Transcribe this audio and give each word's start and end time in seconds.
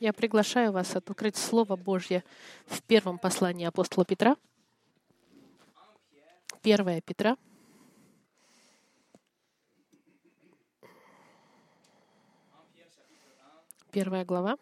Я 0.00 0.12
приглашаю 0.12 0.70
вас 0.70 0.94
открыть 0.94 1.36
Слово 1.36 1.74
Божье 1.74 2.22
в 2.66 2.82
первом 2.82 3.18
послании 3.18 3.66
апостола 3.66 4.04
Петра. 4.04 4.36
1 6.62 7.02
Петра. 7.02 7.36
Первая 13.90 14.24
глава. 14.24 14.56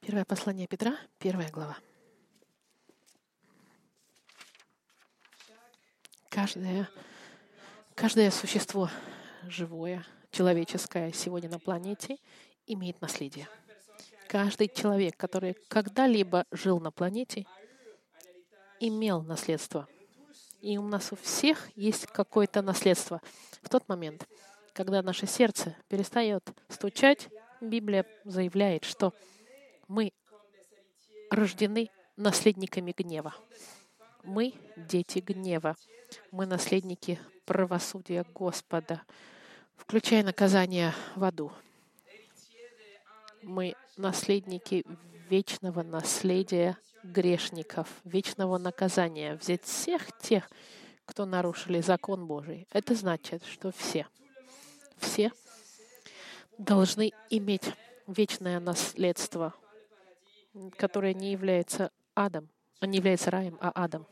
Первое 0.00 0.24
послание 0.24 0.68
Петра, 0.68 0.96
первая 1.18 1.50
глава. 1.50 1.78
Каждое, 6.36 6.86
каждое 7.94 8.30
существо 8.30 8.90
живое, 9.48 10.04
человеческое 10.30 11.10
сегодня 11.10 11.48
на 11.48 11.58
планете 11.58 12.18
имеет 12.66 13.00
наследие. 13.00 13.48
Каждый 14.28 14.68
человек, 14.68 15.16
который 15.16 15.56
когда-либо 15.68 16.44
жил 16.50 16.78
на 16.78 16.90
планете, 16.90 17.46
имел 18.80 19.22
наследство. 19.22 19.88
И 20.60 20.76
у 20.76 20.86
нас 20.86 21.10
у 21.10 21.16
всех 21.16 21.70
есть 21.74 22.06
какое-то 22.06 22.60
наследство. 22.60 23.22
В 23.62 23.70
тот 23.70 23.88
момент, 23.88 24.28
когда 24.74 25.00
наше 25.00 25.26
сердце 25.26 25.74
перестает 25.88 26.46
стучать, 26.68 27.30
Библия 27.62 28.04
заявляет, 28.24 28.84
что 28.84 29.14
мы 29.88 30.12
рождены 31.30 31.88
наследниками 32.18 32.92
гнева. 32.94 33.34
Мы 34.26 34.54
дети 34.76 35.20
гнева. 35.20 35.76
Мы 36.32 36.46
наследники 36.46 37.20
правосудия 37.44 38.26
Господа, 38.34 39.02
включая 39.76 40.24
наказание 40.24 40.92
в 41.14 41.22
аду. 41.22 41.52
Мы 43.42 43.76
наследники 43.96 44.84
вечного 45.30 45.84
наследия 45.84 46.76
грешников, 47.04 47.88
вечного 48.02 48.58
наказания, 48.58 49.36
взять 49.36 49.62
всех 49.62 50.10
тех, 50.18 50.50
кто 51.04 51.24
нарушили 51.24 51.80
закон 51.80 52.26
Божий. 52.26 52.66
Это 52.72 52.96
значит, 52.96 53.44
что 53.44 53.70
все, 53.70 54.08
все 54.98 55.30
должны 56.58 57.12
иметь 57.30 57.70
вечное 58.08 58.58
наследство, 58.58 59.54
которое 60.76 61.14
не 61.14 61.30
является 61.30 61.92
адом, 62.16 62.48
не 62.82 62.98
является 62.98 63.30
раем, 63.30 63.58
а 63.60 63.72
адом. 63.74 64.06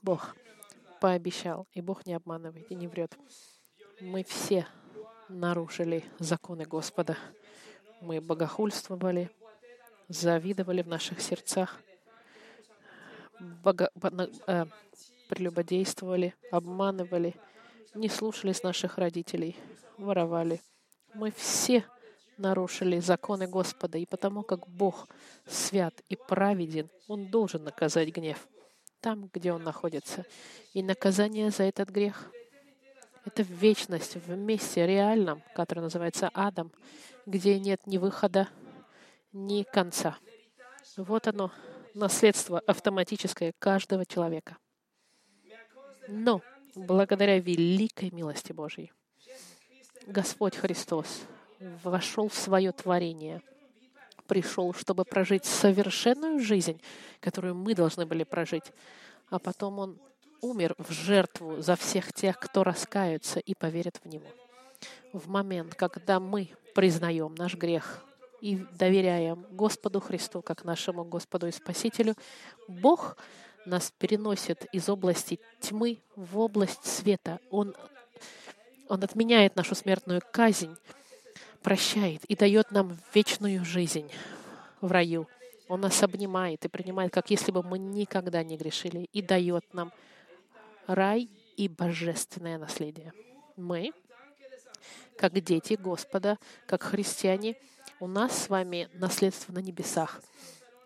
Бог 0.00 0.34
пообещал, 1.00 1.66
и 1.72 1.80
Бог 1.80 2.06
не 2.06 2.14
обманывает 2.14 2.70
и 2.70 2.74
не 2.74 2.88
врет. 2.88 3.16
Мы 4.00 4.24
все 4.24 4.66
нарушили 5.28 6.04
законы 6.18 6.64
Господа. 6.64 7.16
Мы 8.00 8.20
богохульствовали, 8.20 9.30
завидовали 10.08 10.82
в 10.82 10.88
наших 10.88 11.20
сердцах, 11.20 11.80
бого, 13.40 13.90
э, 14.46 14.66
прелюбодействовали, 15.28 16.34
обманывали, 16.50 17.34
не 17.94 18.08
слушались 18.08 18.62
наших 18.62 18.98
родителей, 18.98 19.56
воровали. 19.98 20.60
Мы 21.14 21.30
все 21.30 21.84
нарушили 22.42 23.00
законы 23.00 23.46
Господа, 23.46 23.96
и 23.98 24.04
потому 24.04 24.42
как 24.42 24.68
Бог 24.68 25.08
свят 25.46 25.94
и 26.08 26.16
праведен, 26.16 26.90
Он 27.08 27.26
должен 27.26 27.64
наказать 27.64 28.10
гнев 28.10 28.46
там, 29.02 29.28
где 29.34 29.52
он 29.52 29.64
находится. 29.64 30.24
И 30.72 30.82
наказание 30.82 31.50
за 31.50 31.64
этот 31.64 31.90
грех— 31.90 32.30
это 33.26 33.42
вечность 33.42 34.14
в 34.14 34.30
месте 34.30 34.86
реальном, 34.86 35.42
которое 35.54 35.82
называется 35.82 36.30
адом, 36.32 36.72
где 37.26 37.58
нет 37.58 37.86
ни 37.86 37.98
выхода, 37.98 38.48
ни 39.32 39.64
конца. 39.64 40.16
Вот 40.96 41.26
оно, 41.26 41.50
наследство 41.94 42.60
автоматическое 42.60 43.52
каждого 43.58 44.06
человека. 44.06 44.56
Но 46.08 46.40
благодаря 46.74 47.38
великой 47.38 48.10
милости 48.12 48.52
Божьей 48.52 48.92
Господь 50.06 50.56
Христос 50.56 51.22
вошел 51.82 52.28
в 52.28 52.34
свое 52.34 52.72
творение— 52.72 53.40
пришел, 54.32 54.72
чтобы 54.72 55.04
прожить 55.04 55.44
совершенную 55.44 56.40
жизнь, 56.40 56.80
которую 57.20 57.54
мы 57.54 57.74
должны 57.74 58.06
были 58.06 58.24
прожить. 58.24 58.64
А 59.28 59.38
потом 59.38 59.78
Он 59.78 59.98
умер 60.40 60.74
в 60.78 60.90
жертву 60.90 61.60
за 61.60 61.76
всех 61.76 62.14
тех, 62.14 62.38
кто 62.38 62.64
раскаются 62.64 63.40
и 63.40 63.54
поверят 63.54 64.00
в 64.02 64.08
Него. 64.08 64.26
В 65.12 65.28
момент, 65.28 65.74
когда 65.74 66.18
мы 66.18 66.48
признаем 66.74 67.34
наш 67.34 67.56
грех 67.56 68.02
и 68.40 68.64
доверяем 68.78 69.46
Господу 69.50 70.00
Христу 70.00 70.40
как 70.40 70.64
нашему 70.64 71.04
Господу 71.04 71.46
и 71.46 71.52
Спасителю, 71.52 72.14
Бог 72.66 73.18
нас 73.66 73.92
переносит 73.98 74.64
из 74.72 74.88
области 74.88 75.38
тьмы 75.60 75.98
в 76.16 76.38
область 76.38 76.86
света. 76.86 77.38
Он, 77.50 77.76
он 78.88 79.04
отменяет 79.04 79.56
нашу 79.56 79.74
смертную 79.74 80.22
казнь 80.32 80.74
прощает 81.62 82.24
и 82.24 82.36
дает 82.36 82.70
нам 82.70 82.98
вечную 83.14 83.64
жизнь 83.64 84.10
в 84.80 84.90
раю. 84.90 85.28
Он 85.68 85.80
нас 85.80 86.02
обнимает 86.02 86.64
и 86.64 86.68
принимает, 86.68 87.12
как 87.12 87.30
если 87.30 87.50
бы 87.50 87.62
мы 87.62 87.78
никогда 87.78 88.42
не 88.42 88.56
грешили, 88.56 89.08
и 89.12 89.22
дает 89.22 89.64
нам 89.72 89.92
рай 90.86 91.28
и 91.56 91.68
божественное 91.68 92.58
наследие. 92.58 93.12
Мы, 93.56 93.92
как 95.16 95.32
дети 95.40 95.74
Господа, 95.74 96.38
как 96.66 96.82
христиане, 96.82 97.56
у 98.00 98.06
нас 98.06 98.44
с 98.44 98.48
вами 98.48 98.88
наследство 98.94 99.52
на 99.52 99.60
небесах. 99.60 100.20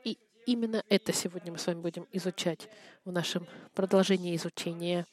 И 0.04 0.18
именно 0.44 0.84
это 0.88 1.12
сегодня 1.12 1.50
мы 1.50 1.58
с 1.58 1.66
вами 1.66 1.80
будем 1.80 2.06
изучать 2.12 2.68
в 3.04 3.12
нашем 3.12 3.46
продолжении 3.74 4.36
изучения 4.36 5.06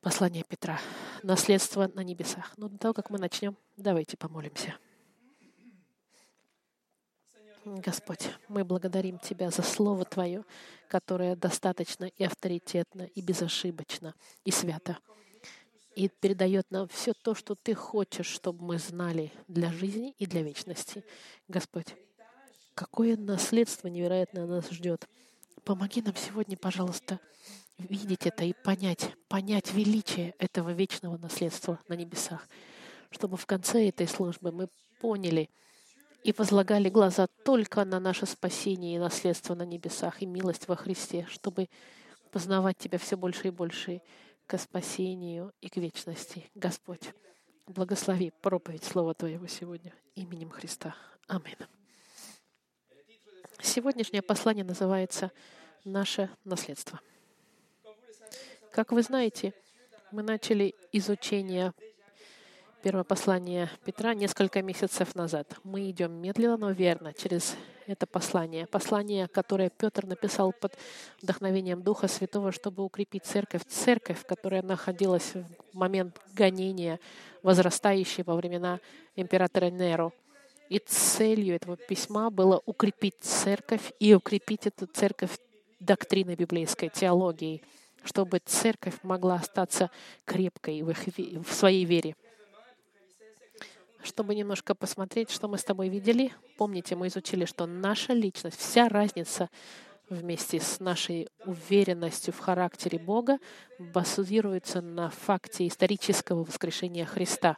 послания 0.00 0.44
Петра. 0.44 0.80
Наследство 1.22 1.90
на 1.94 2.00
небесах. 2.00 2.54
Но 2.56 2.68
до 2.68 2.78
того, 2.78 2.94
как 2.94 3.10
мы 3.10 3.18
начнем, 3.18 3.56
давайте 3.76 4.16
помолимся. 4.16 4.76
Господь, 7.64 8.30
мы 8.48 8.64
благодарим 8.64 9.18
Тебя 9.18 9.50
за 9.50 9.62
Слово 9.62 10.04
Твое, 10.04 10.44
которое 10.88 11.36
достаточно 11.36 12.06
и 12.06 12.24
авторитетно, 12.24 13.02
и 13.02 13.20
безошибочно, 13.20 14.14
и 14.44 14.50
свято, 14.50 14.98
и 15.94 16.08
передает 16.08 16.70
нам 16.70 16.88
все 16.88 17.12
то, 17.12 17.34
что 17.34 17.54
Ты 17.54 17.74
хочешь, 17.74 18.26
чтобы 18.26 18.64
мы 18.64 18.78
знали 18.78 19.30
для 19.46 19.70
жизни 19.70 20.14
и 20.18 20.24
для 20.24 20.42
вечности. 20.42 21.04
Господь, 21.48 21.94
какое 22.74 23.16
наследство 23.16 23.88
невероятное 23.88 24.46
нас 24.46 24.70
ждет. 24.70 25.06
Помоги 25.64 26.00
нам 26.00 26.16
сегодня, 26.16 26.56
пожалуйста, 26.56 27.20
видеть 27.88 28.26
это 28.26 28.44
и 28.44 28.52
понять, 28.52 29.12
понять 29.28 29.72
величие 29.72 30.34
этого 30.38 30.70
вечного 30.70 31.16
наследства 31.16 31.80
на 31.88 31.94
небесах, 31.94 32.48
чтобы 33.10 33.36
в 33.36 33.46
конце 33.46 33.88
этой 33.88 34.06
службы 34.06 34.52
мы 34.52 34.68
поняли 35.00 35.50
и 36.22 36.32
возлагали 36.32 36.88
глаза 36.88 37.26
только 37.44 37.84
на 37.84 37.98
наше 37.98 38.26
спасение 38.26 38.96
и 38.96 38.98
наследство 38.98 39.54
на 39.54 39.64
небесах 39.64 40.22
и 40.22 40.26
милость 40.26 40.68
во 40.68 40.76
Христе, 40.76 41.26
чтобы 41.30 41.68
познавать 42.30 42.78
Тебя 42.78 42.98
все 42.98 43.16
больше 43.16 43.48
и 43.48 43.50
больше 43.50 44.02
к 44.46 44.58
спасению 44.58 45.52
и 45.60 45.68
к 45.68 45.76
вечности. 45.76 46.50
Господь, 46.54 47.12
благослови 47.66 48.32
проповедь 48.42 48.84
Слова 48.84 49.14
Твоего 49.14 49.46
сегодня 49.46 49.94
именем 50.14 50.50
Христа. 50.50 50.94
Аминь. 51.28 51.56
Сегодняшнее 53.62 54.22
послание 54.22 54.64
называется 54.64 55.30
«Наше 55.84 56.30
наследство». 56.44 57.00
Как 58.80 58.92
вы 58.92 59.02
знаете, 59.02 59.52
мы 60.10 60.22
начали 60.22 60.74
изучение 60.90 61.74
первого 62.82 63.04
послания 63.04 63.70
Петра 63.84 64.14
несколько 64.14 64.62
месяцев 64.62 65.14
назад. 65.14 65.54
Мы 65.64 65.90
идем 65.90 66.12
медленно, 66.12 66.56
но 66.56 66.70
верно 66.70 67.12
через 67.12 67.56
это 67.86 68.06
послание. 68.06 68.66
Послание, 68.66 69.28
которое 69.28 69.68
Петр 69.68 70.06
написал 70.06 70.54
под 70.58 70.78
вдохновением 71.20 71.82
Духа 71.82 72.08
Святого, 72.08 72.52
чтобы 72.52 72.82
укрепить 72.82 73.26
церковь. 73.26 73.66
Церковь, 73.68 74.24
которая 74.24 74.62
находилась 74.62 75.34
в 75.34 75.44
момент 75.74 76.18
гонения, 76.32 77.00
возрастающей 77.42 78.24
во 78.24 78.34
времена 78.34 78.80
императора 79.14 79.68
Неро. 79.68 80.14
И 80.70 80.78
целью 80.78 81.54
этого 81.54 81.76
письма 81.76 82.30
было 82.30 82.62
укрепить 82.64 83.16
церковь 83.20 83.92
и 84.00 84.14
укрепить 84.14 84.66
эту 84.66 84.86
церковь 84.86 85.38
доктриной 85.80 86.36
библейской, 86.36 86.88
теологией— 86.88 87.62
чтобы 88.04 88.40
церковь 88.44 88.94
могла 89.02 89.36
остаться 89.36 89.90
крепкой 90.24 90.82
в, 90.82 90.90
их, 90.90 90.98
в 91.46 91.52
своей 91.52 91.84
вере. 91.84 92.16
Чтобы 94.02 94.34
немножко 94.34 94.74
посмотреть, 94.74 95.30
что 95.30 95.46
мы 95.46 95.58
с 95.58 95.64
тобой 95.64 95.88
видели, 95.88 96.32
помните, 96.56 96.96
мы 96.96 97.08
изучили, 97.08 97.44
что 97.44 97.66
наша 97.66 98.14
личность, 98.14 98.58
вся 98.58 98.88
разница 98.88 99.50
вместе 100.08 100.60
с 100.60 100.80
нашей 100.80 101.28
уверенностью 101.44 102.34
в 102.34 102.38
характере 102.38 102.98
Бога 102.98 103.38
базируется 103.78 104.80
на 104.80 105.10
факте 105.10 105.66
исторического 105.66 106.44
воскрешения 106.44 107.06
Христа. 107.06 107.56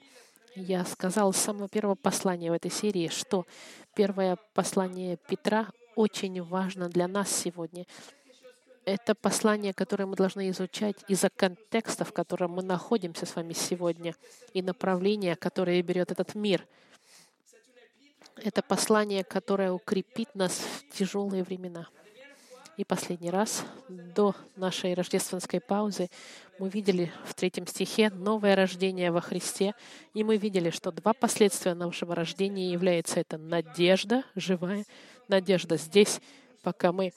Я 0.54 0.84
сказал 0.84 1.32
с 1.32 1.38
самого 1.38 1.68
первого 1.68 1.94
послания 1.94 2.50
в 2.50 2.54
этой 2.54 2.70
серии, 2.70 3.08
что 3.08 3.46
первое 3.94 4.36
послание 4.52 5.16
Петра 5.28 5.68
очень 5.96 6.42
важно 6.42 6.88
для 6.88 7.08
нас 7.08 7.30
сегодня. 7.34 7.86
Это 8.84 9.14
послание, 9.14 9.72
которое 9.72 10.06
мы 10.06 10.16
должны 10.16 10.50
изучать 10.50 10.96
из-за 11.06 11.30
контекста, 11.30 12.04
в 12.04 12.12
котором 12.12 12.52
мы 12.52 12.62
находимся 12.62 13.26
с 13.26 13.36
вами 13.36 13.52
сегодня, 13.52 14.16
и 14.54 14.62
направления, 14.62 15.36
которое 15.36 15.80
берет 15.82 16.10
этот 16.10 16.34
мир. 16.34 16.66
Это 18.36 18.60
послание, 18.60 19.22
которое 19.22 19.70
укрепит 19.70 20.34
нас 20.34 20.58
в 20.58 20.96
тяжелые 20.96 21.44
времена. 21.44 21.86
И 22.76 22.84
последний 22.84 23.30
раз, 23.30 23.64
до 23.88 24.34
нашей 24.56 24.94
рождественской 24.94 25.60
паузы, 25.60 26.08
мы 26.58 26.68
видели 26.68 27.12
в 27.24 27.34
третьем 27.34 27.66
стихе 27.68 28.10
новое 28.10 28.56
рождение 28.56 29.12
во 29.12 29.20
Христе, 29.20 29.74
и 30.14 30.24
мы 30.24 30.38
видели, 30.38 30.70
что 30.70 30.90
два 30.90 31.12
последствия 31.12 31.74
нашего 31.74 32.16
рождения 32.16 32.72
являются 32.72 33.20
это 33.20 33.38
надежда 33.38 34.24
живая, 34.34 34.84
надежда 35.28 35.76
здесь, 35.76 36.20
пока 36.62 36.92
мы 36.92 37.12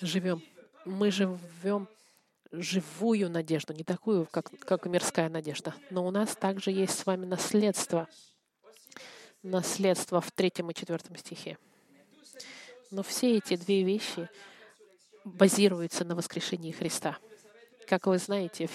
живем. 0.00 0.42
Мы 0.84 1.10
живем 1.10 1.88
живую 2.52 3.30
надежду, 3.30 3.72
не 3.72 3.84
такую, 3.84 4.26
как, 4.26 4.50
как 4.60 4.86
мирская 4.86 5.28
надежда. 5.28 5.74
Но 5.90 6.06
у 6.06 6.10
нас 6.10 6.36
также 6.36 6.70
есть 6.70 6.98
с 6.98 7.06
вами 7.06 7.26
наследство. 7.26 8.08
Наследство 9.42 10.20
в 10.20 10.30
третьем 10.30 10.70
и 10.70 10.74
четвертом 10.74 11.16
стихе. 11.16 11.58
Но 12.90 13.02
все 13.02 13.36
эти 13.36 13.56
две 13.56 13.82
вещи 13.82 14.28
базируется 15.24 16.04
на 16.04 16.14
воскрешении 16.14 16.72
Христа. 16.72 17.18
Как 17.86 18.06
вы 18.06 18.18
знаете, 18.18 18.68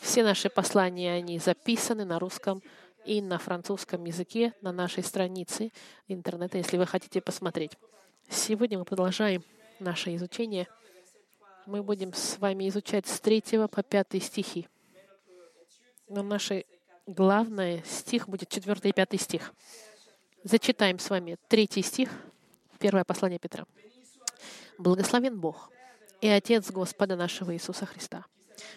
все 0.00 0.22
наши 0.22 0.50
послания, 0.50 1.12
они 1.12 1.38
записаны 1.38 2.04
на 2.04 2.18
русском 2.18 2.62
и 3.04 3.20
на 3.20 3.38
французском 3.38 4.04
языке 4.04 4.52
на 4.60 4.72
нашей 4.72 5.02
странице 5.02 5.70
интернета, 6.08 6.58
если 6.58 6.76
вы 6.76 6.86
хотите 6.86 7.20
посмотреть. 7.20 7.72
Сегодня 8.28 8.78
мы 8.78 8.84
продолжаем 8.84 9.42
наше 9.80 10.14
изучение. 10.14 10.68
Мы 11.66 11.82
будем 11.82 12.12
с 12.12 12.38
вами 12.38 12.68
изучать 12.68 13.06
с 13.06 13.20
3 13.20 13.66
по 13.68 13.82
5 13.82 14.22
стихи. 14.22 14.68
Но 16.08 16.22
наш 16.22 16.50
главный 17.06 17.82
стих 17.86 18.28
будет 18.28 18.50
4 18.50 18.90
и 18.90 18.92
5 18.92 19.20
стих. 19.20 19.54
Зачитаем 20.42 20.98
с 20.98 21.08
вами 21.08 21.38
третий 21.48 21.80
стих, 21.82 22.10
первое 22.78 23.04
послание 23.04 23.38
Петра. 23.38 23.64
Благословен 24.76 25.40
Бог 25.40 25.70
и 26.20 26.28
Отец 26.28 26.70
Господа 26.70 27.16
нашего 27.16 27.54
Иисуса 27.54 27.86
Христа, 27.86 28.26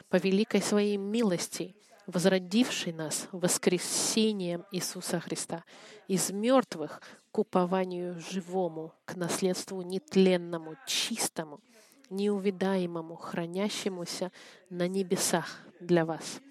по 0.08 0.16
великой 0.16 0.62
своей 0.62 0.96
милости, 0.96 1.76
возродивший 2.06 2.94
нас 2.94 3.28
воскресением 3.34 4.64
Иисуса 4.72 5.20
Христа 5.20 5.66
из 6.08 6.32
мертвых 6.32 7.02
к 7.32 7.40
упованию 7.40 8.18
живому, 8.32 8.94
к 9.04 9.16
наследству 9.16 9.82
нетленному, 9.82 10.76
чистому, 10.88 11.60
неувидаемому, 12.10 13.16
хранящемуся 13.16 14.32
на 14.70 14.88
небесах 14.88 15.60
для 15.80 16.06
вас. 16.06 16.42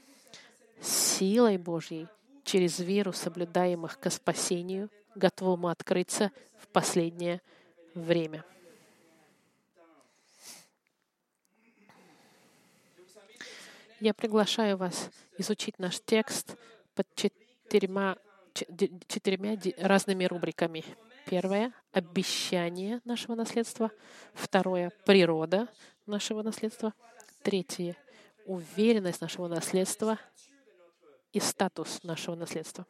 Силой 0.80 1.58
Божьей 1.58 2.08
через 2.44 2.78
веру 2.78 3.12
соблюдаемых 3.12 3.98
ко 3.98 4.10
спасению, 4.10 4.90
готовому 5.14 5.68
открыться 5.68 6.30
в 6.58 6.68
последнее 6.68 7.40
время. 7.94 8.44
Я 13.98 14.12
приглашаю 14.12 14.76
вас 14.76 15.10
изучить 15.38 15.78
наш 15.78 16.00
текст 16.00 16.56
под 16.94 17.06
четырьмя, 17.14 18.16
четырьмя 19.08 19.58
разными 19.78 20.26
рубриками. 20.26 20.84
Первое— 21.26 21.74
обещание 21.92 23.00
нашего 23.04 23.34
наследства. 23.34 23.90
Второе— 24.32 24.92
природа 25.06 25.68
нашего 26.06 26.42
наследства. 26.42 26.94
Третье— 27.42 27.96
уверенность 28.46 29.20
нашего 29.20 29.48
наследства 29.48 30.20
и 31.32 31.40
статус 31.40 32.04
нашего 32.04 32.36
наследства. 32.36 32.86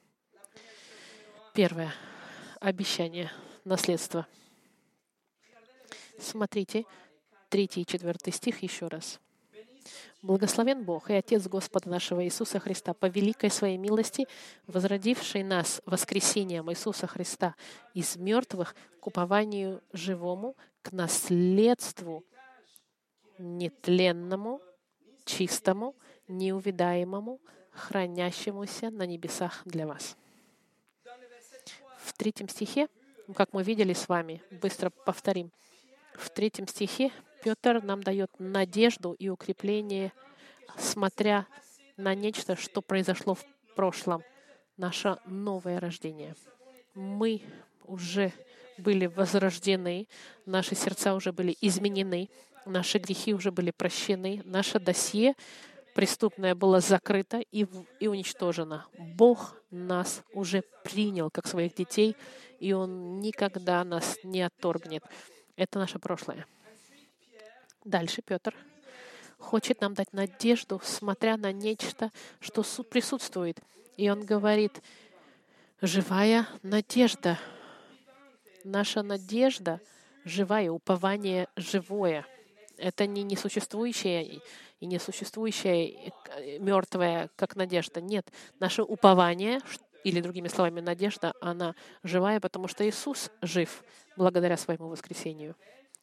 Первое— 1.54 1.94
обещание 2.60 3.32
наследства. 3.64 4.26
Смотрите, 6.20 6.84
третий 7.48 7.82
и 7.82 7.86
четвертый 7.86 8.34
стих 8.34 8.62
еще 8.62 8.88
раз. 8.88 9.18
Благословен 10.22 10.84
Бог 10.84 11.10
и 11.10 11.14
Отец 11.14 11.46
Господа 11.46 11.90
нашего 11.90 12.24
Иисуса 12.24 12.58
Христа, 12.58 12.94
по 12.94 13.06
великой 13.06 13.50
своей 13.50 13.76
милости, 13.76 14.26
возродивший 14.66 15.42
нас 15.42 15.82
воскресением 15.86 16.70
Иисуса 16.70 17.06
Христа 17.06 17.54
из 17.94 18.16
мертвых 18.16 18.74
к 19.00 19.06
упованию 19.06 19.82
живому, 19.92 20.56
к 20.82 20.92
наследству 20.92 22.24
нетленному, 23.38 24.60
чистому, 25.24 25.94
неувидаемому, 26.28 27.40
хранящемуся 27.70 28.90
на 28.90 29.04
небесах 29.04 29.62
для 29.64 29.86
вас. 29.86 30.16
В 31.98 32.12
третьем 32.14 32.48
стихе, 32.48 32.88
как 33.34 33.52
мы 33.52 33.62
видели 33.62 33.92
с 33.92 34.08
вами, 34.08 34.42
быстро 34.50 34.90
повторим, 34.90 35.52
в 36.14 36.30
третьем 36.30 36.66
стихе 36.66 37.12
Петр 37.42 37.82
нам 37.82 38.02
дает 38.02 38.30
надежду 38.38 39.12
и 39.12 39.28
укрепление, 39.28 40.12
смотря 40.76 41.46
на 41.96 42.14
нечто, 42.14 42.56
что 42.56 42.82
произошло 42.82 43.34
в 43.34 43.44
прошлом, 43.74 44.22
наше 44.76 45.18
новое 45.26 45.80
рождение. 45.80 46.34
Мы 46.94 47.42
уже 47.84 48.32
были 48.78 49.06
возрождены, 49.06 50.08
наши 50.44 50.74
сердца 50.74 51.14
уже 51.14 51.32
были 51.32 51.56
изменены, 51.60 52.28
наши 52.64 52.98
грехи 52.98 53.32
уже 53.32 53.50
были 53.50 53.70
прощены, 53.70 54.42
наше 54.44 54.78
досье 54.78 55.34
преступное 55.94 56.54
было 56.54 56.80
закрыто 56.80 57.38
и, 57.38 57.66
и 58.00 58.06
уничтожено. 58.06 58.86
Бог 58.98 59.56
нас 59.70 60.22
уже 60.34 60.62
принял 60.84 61.30
как 61.30 61.46
своих 61.46 61.74
детей, 61.74 62.16
и 62.60 62.74
Он 62.74 63.18
никогда 63.20 63.82
нас 63.82 64.18
не 64.22 64.42
отторгнет. 64.42 65.02
Это 65.56 65.78
наше 65.78 65.98
прошлое. 65.98 66.46
Дальше 67.86 68.20
Петр 68.20 68.52
хочет 69.38 69.80
нам 69.80 69.94
дать 69.94 70.12
надежду, 70.12 70.80
смотря 70.82 71.36
на 71.36 71.52
нечто, 71.52 72.10
что 72.40 72.64
присутствует. 72.82 73.60
И 73.96 74.10
он 74.10 74.24
говорит, 74.24 74.82
живая 75.80 76.48
надежда. 76.64 77.38
Наша 78.64 79.04
надежда 79.04 79.80
живая, 80.24 80.72
упование 80.72 81.46
живое. 81.54 82.26
Это 82.76 83.06
не 83.06 83.22
несуществующее 83.22 84.40
и 84.80 84.86
несуществующее 84.86 86.12
мертвое, 86.58 87.30
как 87.36 87.54
надежда. 87.54 88.00
Нет, 88.00 88.32
наше 88.58 88.82
упование, 88.82 89.60
или 90.02 90.20
другими 90.20 90.48
словами, 90.48 90.80
надежда, 90.80 91.34
она 91.40 91.76
живая, 92.02 92.40
потому 92.40 92.66
что 92.66 92.88
Иисус 92.88 93.30
жив 93.42 93.84
благодаря 94.16 94.56
своему 94.56 94.88
воскресению. 94.88 95.54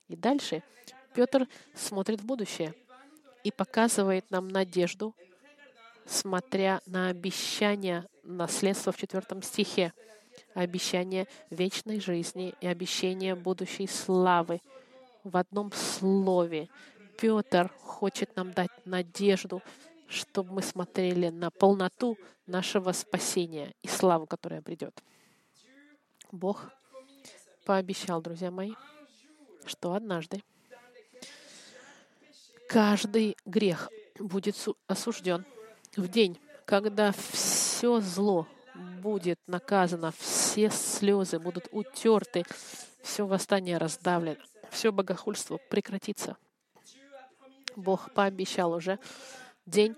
И 0.07 0.15
дальше 0.15 0.63
Петр 1.13 1.47
смотрит 1.75 2.21
в 2.21 2.25
будущее 2.25 2.73
и 3.43 3.51
показывает 3.51 4.29
нам 4.31 4.47
надежду, 4.47 5.13
смотря 6.05 6.81
на 6.85 7.09
обещание 7.09 8.05
наследства 8.23 8.91
в 8.91 8.97
четвертом 8.97 9.41
стихе, 9.41 9.93
обещание 10.53 11.27
вечной 11.49 11.99
жизни 11.99 12.55
и 12.61 12.67
обещание 12.67 13.35
будущей 13.35 13.87
славы 13.87 14.61
в 15.23 15.37
одном 15.37 15.71
слове. 15.71 16.69
Петр 17.19 17.69
хочет 17.81 18.35
нам 18.35 18.51
дать 18.51 18.71
надежду, 18.85 19.61
чтобы 20.07 20.53
мы 20.53 20.61
смотрели 20.61 21.29
на 21.29 21.51
полноту 21.51 22.17
нашего 22.47 22.91
спасения 22.91 23.73
и 23.81 23.87
славу, 23.87 24.25
которая 24.25 24.61
придет. 24.61 25.01
Бог 26.31 26.69
пообещал, 27.65 28.21
друзья 28.21 28.51
мои, 28.51 28.73
что 29.65 29.93
однажды 29.93 30.41
каждый 32.73 33.37
грех 33.45 33.91
будет 34.17 34.55
осужден 34.87 35.45
в 35.95 36.07
день, 36.07 36.39
когда 36.65 37.11
все 37.11 37.99
зло 37.99 38.47
будет 38.99 39.37
наказано, 39.45 40.11
все 40.17 40.71
слезы 40.71 41.37
будут 41.37 41.67
утерты, 41.71 42.43
все 43.03 43.27
восстание 43.27 43.77
раздавлено, 43.77 44.37
все 44.71 44.91
богохульство 44.91 45.59
прекратится. 45.69 46.35
Бог 47.75 48.11
пообещал 48.11 48.73
уже 48.73 48.97
день, 49.67 49.95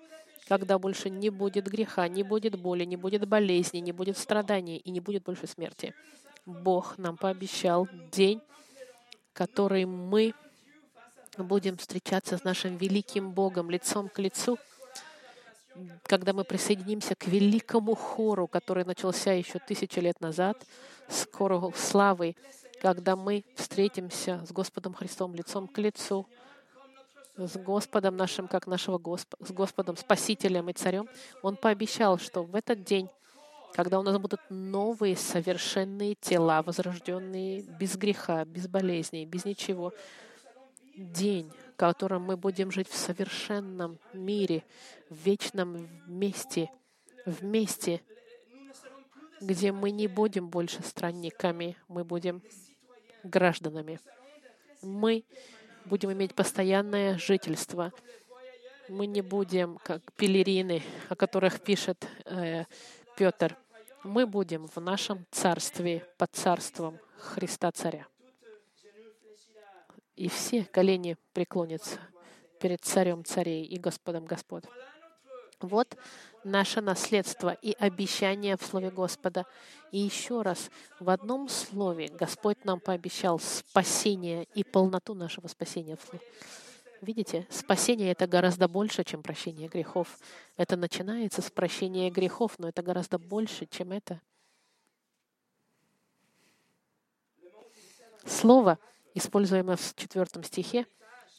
когда 0.49 0.77
больше 0.77 1.09
не 1.09 1.29
будет 1.29 1.67
греха, 1.67 2.05
не 2.09 2.23
будет 2.23 2.59
боли, 2.59 2.83
не 2.83 2.97
будет 2.97 3.25
болезни, 3.25 3.77
не 3.77 3.93
будет 3.93 4.17
страданий 4.17 4.77
и 4.77 4.91
не 4.91 4.99
будет 4.99 5.23
больше 5.23 5.47
смерти. 5.47 5.93
Бог 6.45 6.97
нам 6.97 7.15
пообещал 7.15 7.87
день, 8.11 8.41
который 9.31 9.85
мы 9.85 10.33
будем 11.43 11.77
встречаться 11.77 12.37
с 12.37 12.43
нашим 12.43 12.77
великим 12.77 13.31
Богом 13.31 13.69
лицом 13.69 14.09
к 14.09 14.19
лицу, 14.19 14.57
когда 16.03 16.33
мы 16.33 16.43
присоединимся 16.43 17.15
к 17.15 17.27
великому 17.27 17.95
хору, 17.95 18.47
который 18.47 18.85
начался 18.85 19.33
еще 19.33 19.59
тысячи 19.59 19.99
лет 19.99 20.21
назад, 20.21 20.65
с 21.09 21.27
хору 21.31 21.73
славы, 21.75 22.35
когда 22.81 23.15
мы 23.15 23.43
встретимся 23.55 24.43
с 24.45 24.51
Господом 24.51 24.93
Христом 24.93 25.35
лицом 25.35 25.67
к 25.67 25.77
лицу, 25.77 26.27
с 27.37 27.57
Господом 27.57 28.15
нашим, 28.15 28.47
как 28.47 28.67
нашего 28.67 28.97
Господа, 28.97 29.45
с 29.45 29.51
Господом 29.51 29.97
Спасителем 29.97 30.69
и 30.69 30.73
Царем, 30.73 31.09
Он 31.41 31.57
пообещал, 31.57 32.17
что 32.17 32.43
в 32.43 32.55
этот 32.55 32.83
день, 32.83 33.09
когда 33.73 33.99
у 33.99 34.03
нас 34.03 34.17
будут 34.17 34.39
новые 34.49 35.17
совершенные 35.17 36.15
тела, 36.15 36.61
возрожденные 36.61 37.61
без 37.61 37.97
греха, 37.97 38.45
без 38.45 38.67
болезней, 38.67 39.25
без 39.25 39.43
ничего, 39.43 39.93
день, 40.95 41.51
в 41.73 41.75
котором 41.75 42.23
мы 42.23 42.37
будем 42.37 42.71
жить 42.71 42.87
в 42.87 42.95
совершенном 42.95 43.99
мире, 44.13 44.63
в 45.09 45.15
вечном 45.25 45.87
месте, 46.07 46.69
вместе, 47.25 48.01
где 49.41 49.71
мы 49.71 49.91
не 49.91 50.07
будем 50.07 50.49
больше 50.49 50.81
странниками, 50.83 51.77
мы 51.87 52.03
будем 52.03 52.41
гражданами. 53.23 53.99
Мы 54.81 55.23
будем 55.85 56.11
иметь 56.13 56.33
постоянное 56.33 57.17
жительство. 57.17 57.91
Мы 58.87 59.07
не 59.07 59.21
будем 59.21 59.77
как 59.83 60.01
пелерины, 60.13 60.83
о 61.09 61.15
которых 61.15 61.59
пишет 61.61 62.07
э, 62.25 62.65
Петр. 63.17 63.57
Мы 64.03 64.27
будем 64.27 64.67
в 64.67 64.77
нашем 64.77 65.25
царстве 65.31 66.05
под 66.17 66.31
царством 66.33 66.99
Христа 67.17 67.71
Царя. 67.71 68.05
И 70.15 70.29
все 70.29 70.63
колени 70.63 71.17
преклонятся 71.33 71.99
перед 72.59 72.83
Царем 72.83 73.25
Царей 73.25 73.65
и 73.65 73.77
Господом 73.77 74.25
Господ. 74.25 74.65
Вот 75.59 75.97
наше 76.43 76.81
наследство 76.81 77.51
и 77.53 77.73
обещание 77.73 78.55
в 78.55 78.63
Слове 78.63 78.91
Господа. 78.91 79.45
И 79.91 79.99
еще 79.99 80.41
раз, 80.41 80.69
в 80.99 81.09
одном 81.09 81.49
слове 81.49 82.07
Господь 82.07 82.63
нам 82.65 82.79
пообещал 82.79 83.39
спасение 83.39 84.45
и 84.53 84.63
полноту 84.63 85.13
нашего 85.13 85.47
спасения. 85.47 85.97
Видите, 87.01 87.47
спасение— 87.49 88.11
это 88.13 88.27
гораздо 88.27 88.67
больше, 88.67 89.03
чем 89.03 89.21
прощение 89.21 89.67
грехов. 89.67 90.19
Это 90.57 90.75
начинается 90.75 91.41
с 91.41 91.51
прощения 91.51 92.09
грехов, 92.09 92.57
но 92.57 92.69
это 92.69 92.81
гораздо 92.81 93.17
больше, 93.17 93.65
чем 93.65 93.91
это. 93.91 94.21
Слово, 98.25 98.79
используемое 99.15 99.77
в 99.77 99.95
четвертом 99.95 100.43
стихе, 100.43 100.85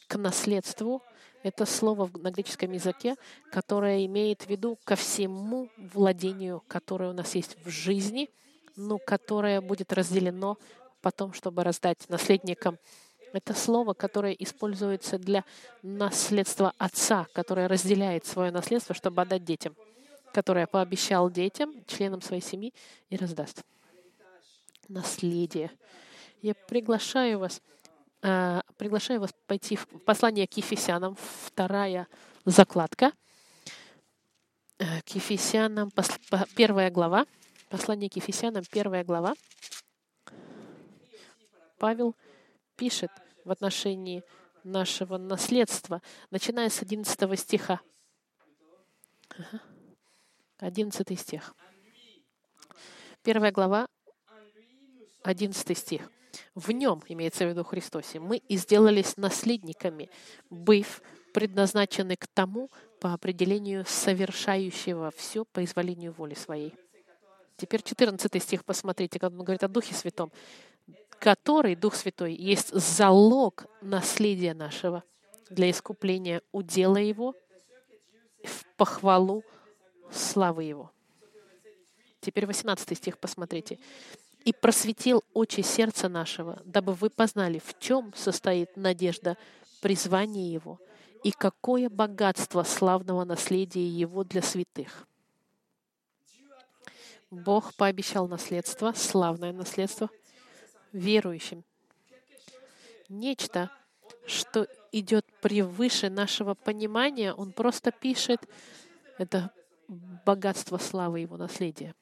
к 0.07 0.17
наследству— 0.17 1.01
это 1.43 1.65
слово 1.65 2.09
на 2.15 2.31
греческом 2.31 2.71
языке, 2.71 3.15
которое 3.51 4.05
имеет 4.05 4.43
в 4.43 4.49
виду 4.49 4.77
ко 4.83 4.95
всему 4.95 5.69
владению, 5.77 6.63
которое 6.67 7.11
у 7.11 7.13
нас 7.13 7.35
есть 7.35 7.55
в 7.63 7.69
жизни, 7.69 8.29
но 8.75 8.97
которое 8.97 9.61
будет 9.61 9.93
разделено 9.93 10.57
потом, 11.01 11.33
чтобы 11.33 11.63
раздать 11.63 12.09
наследникам. 12.09 12.77
Это 13.33 13.53
слово, 13.53 13.93
которое 13.93 14.33
используется 14.33 15.17
для 15.19 15.43
наследства 15.83 16.73
отца, 16.77 17.27
которое 17.33 17.67
разделяет 17.67 18.25
свое 18.25 18.51
наследство, 18.51 18.95
чтобы 18.95 19.21
отдать 19.21 19.43
детям, 19.43 19.75
которое 20.33 20.65
пообещал 20.65 21.29
детям, 21.29 21.73
членам 21.85 22.21
своей 22.21 22.41
семьи, 22.41 22.73
и 23.09 23.17
раздаст. 23.17 23.63
Наследие. 24.87 25.71
Я 26.41 26.53
приглашаю 26.53 27.39
вас 27.39 27.61
Э, 28.21 28.61
приглашаю 28.77 29.19
вас 29.19 29.33
пойти 29.45 29.75
в 29.75 29.87
послание 30.05 30.47
к 30.47 30.53
Ефесянам, 30.57 31.15
вторая 31.15 32.07
закладка. 32.45 33.13
Э, 34.79 35.01
к 35.01 35.09
Ефесянам, 35.09 35.91
первая 36.55 36.89
глава. 36.89 37.25
Послание 37.69 38.09
к 38.09 38.15
Ефесянам, 38.15 38.63
первая 38.71 39.03
глава. 39.03 39.35
Павел 41.77 42.15
пишет 42.75 43.11
в 43.45 43.51
отношении 43.51 44.23
нашего 44.63 45.17
наследства, 45.17 46.01
начиная 46.31 46.69
с 46.69 46.81
11 46.81 47.39
стиха. 47.39 47.81
11 50.57 51.19
стих. 51.19 51.53
Первая 53.21 53.51
глава, 53.51 53.87
11 55.23 55.77
стих. 55.77 56.09
В 56.55 56.71
нем, 56.71 57.01
имеется 57.07 57.45
в 57.45 57.49
виду 57.49 57.63
Христосе, 57.63 58.19
мы 58.19 58.37
и 58.37 58.57
сделались 58.57 59.17
наследниками, 59.17 60.09
быв 60.49 61.01
предназначены 61.33 62.15
к 62.15 62.27
тому 62.27 62.71
по 62.99 63.13
определению 63.13 63.85
совершающего 63.85 65.11
все 65.15 65.45
по 65.45 65.63
изволению 65.63 66.13
воли 66.13 66.33
своей. 66.33 66.73
Теперь 67.57 67.81
14 67.81 68.41
стих 68.41 68.65
посмотрите, 68.65 69.19
когда 69.19 69.35
он 69.35 69.43
говорит 69.43 69.63
о 69.63 69.67
Духе 69.67 69.93
Святом, 69.93 70.31
который, 71.19 71.75
Дух 71.75 71.95
Святой, 71.95 72.35
есть 72.35 72.69
залог 72.69 73.65
наследия 73.81 74.53
нашего 74.53 75.03
для 75.49 75.71
искупления 75.71 76.41
удела 76.51 76.97
Его 76.97 77.33
в 78.43 78.65
похвалу 78.77 79.43
славы 80.11 80.63
Его. 80.63 80.91
Теперь 82.21 82.45
18 82.45 82.97
стих 82.97 83.17
посмотрите 83.17 83.79
и 84.47 84.53
просветил 84.53 85.25
очи 85.33 85.59
сердца 85.59 86.07
нашего, 86.07 86.61
дабы 86.63 86.93
вы 86.93 87.09
познали, 87.09 87.59
в 87.59 87.77
чем 87.79 88.13
состоит 88.15 88.77
надежда 88.77 89.35
призвания 89.81 90.53
Его 90.53 90.79
и 91.21 91.31
какое 91.31 91.89
богатство 91.89 92.63
славного 92.63 93.25
наследия 93.25 93.85
Его 93.85 94.23
для 94.23 94.41
святых. 94.41 95.05
Бог 97.29 97.73
пообещал 97.73 98.29
наследство, 98.29 98.93
славное 98.95 99.51
наследство, 99.51 100.09
верующим. 100.93 101.65
Нечто, 103.09 103.69
что 104.27 104.65
идет 104.93 105.25
превыше 105.41 106.09
нашего 106.09 106.53
понимания, 106.53 107.33
Он 107.33 107.51
просто 107.51 107.91
пишет, 107.91 108.47
это 109.17 109.51
богатство 109.89 110.77
славы 110.77 111.19
Его 111.19 111.35
наследия. 111.35 111.93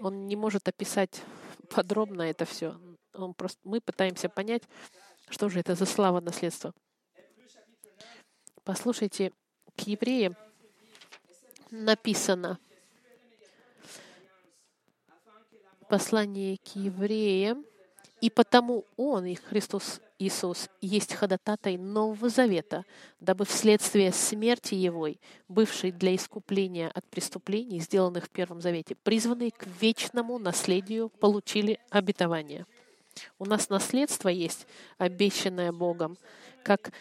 Он 0.00 0.26
не 0.26 0.34
может 0.34 0.66
описать 0.66 1.22
подробно 1.68 2.22
это 2.22 2.44
все. 2.44 2.80
Он 3.14 3.34
просто, 3.34 3.60
мы 3.64 3.80
пытаемся 3.80 4.28
понять, 4.28 4.62
что 5.28 5.48
же 5.48 5.60
это 5.60 5.74
за 5.74 5.86
слава 5.86 6.20
наследства. 6.20 6.72
Послушайте, 8.64 9.32
к 9.76 9.82
евреям 9.82 10.36
написано 11.70 12.58
послание 15.88 16.56
к 16.58 16.76
евреям, 16.76 17.64
и 18.20 18.28
потому 18.28 18.84
Он, 18.96 19.24
и 19.26 19.34
Христос 19.34 20.00
Иисус 20.18 20.68
есть 20.82 21.14
ходататай 21.14 21.78
Нового 21.78 22.28
Завета, 22.28 22.84
дабы 23.20 23.46
вследствие 23.46 24.12
смерти 24.12 24.74
Его, 24.74 25.08
бывшей 25.48 25.92
для 25.92 26.14
искупления 26.14 26.90
от 26.90 27.06
преступлений, 27.06 27.80
сделанных 27.80 28.26
в 28.26 28.28
Первом 28.28 28.60
Завете, 28.60 28.94
призванные 28.96 29.50
к 29.50 29.66
вечному 29.80 30.38
наследию, 30.38 31.08
получили 31.08 31.80
обетование. 31.88 32.66
У 33.38 33.46
нас 33.46 33.70
наследство 33.70 34.28
есть, 34.28 34.66
обещанное 34.98 35.72
Богом, 35.72 36.18
как 36.62 36.92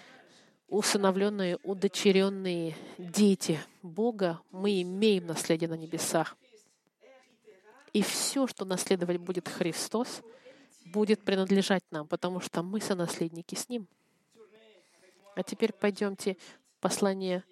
усыновленные, 0.70 1.58
удочеренные 1.64 2.78
дети 2.98 3.60
Бога, 3.82 4.40
мы 4.52 4.82
имеем 4.82 5.28
наследие 5.28 5.70
на 5.70 5.76
небесах. 5.76 6.38
И 7.92 8.02
все, 8.02 8.48
что 8.48 8.64
наследовать 8.64 9.18
будет 9.18 9.50
Христос— 9.50 10.22
будет 10.92 11.24
принадлежать 11.24 11.84
нам, 11.92 12.08
потому 12.08 12.40
что 12.40 12.64
мы 12.64 12.82
сонаследники 12.82 13.56
с 13.56 13.70
Ним. 13.70 13.88
А 15.36 15.44
теперь 15.44 15.72
пойдемте 15.72 16.38
послание 16.82 17.44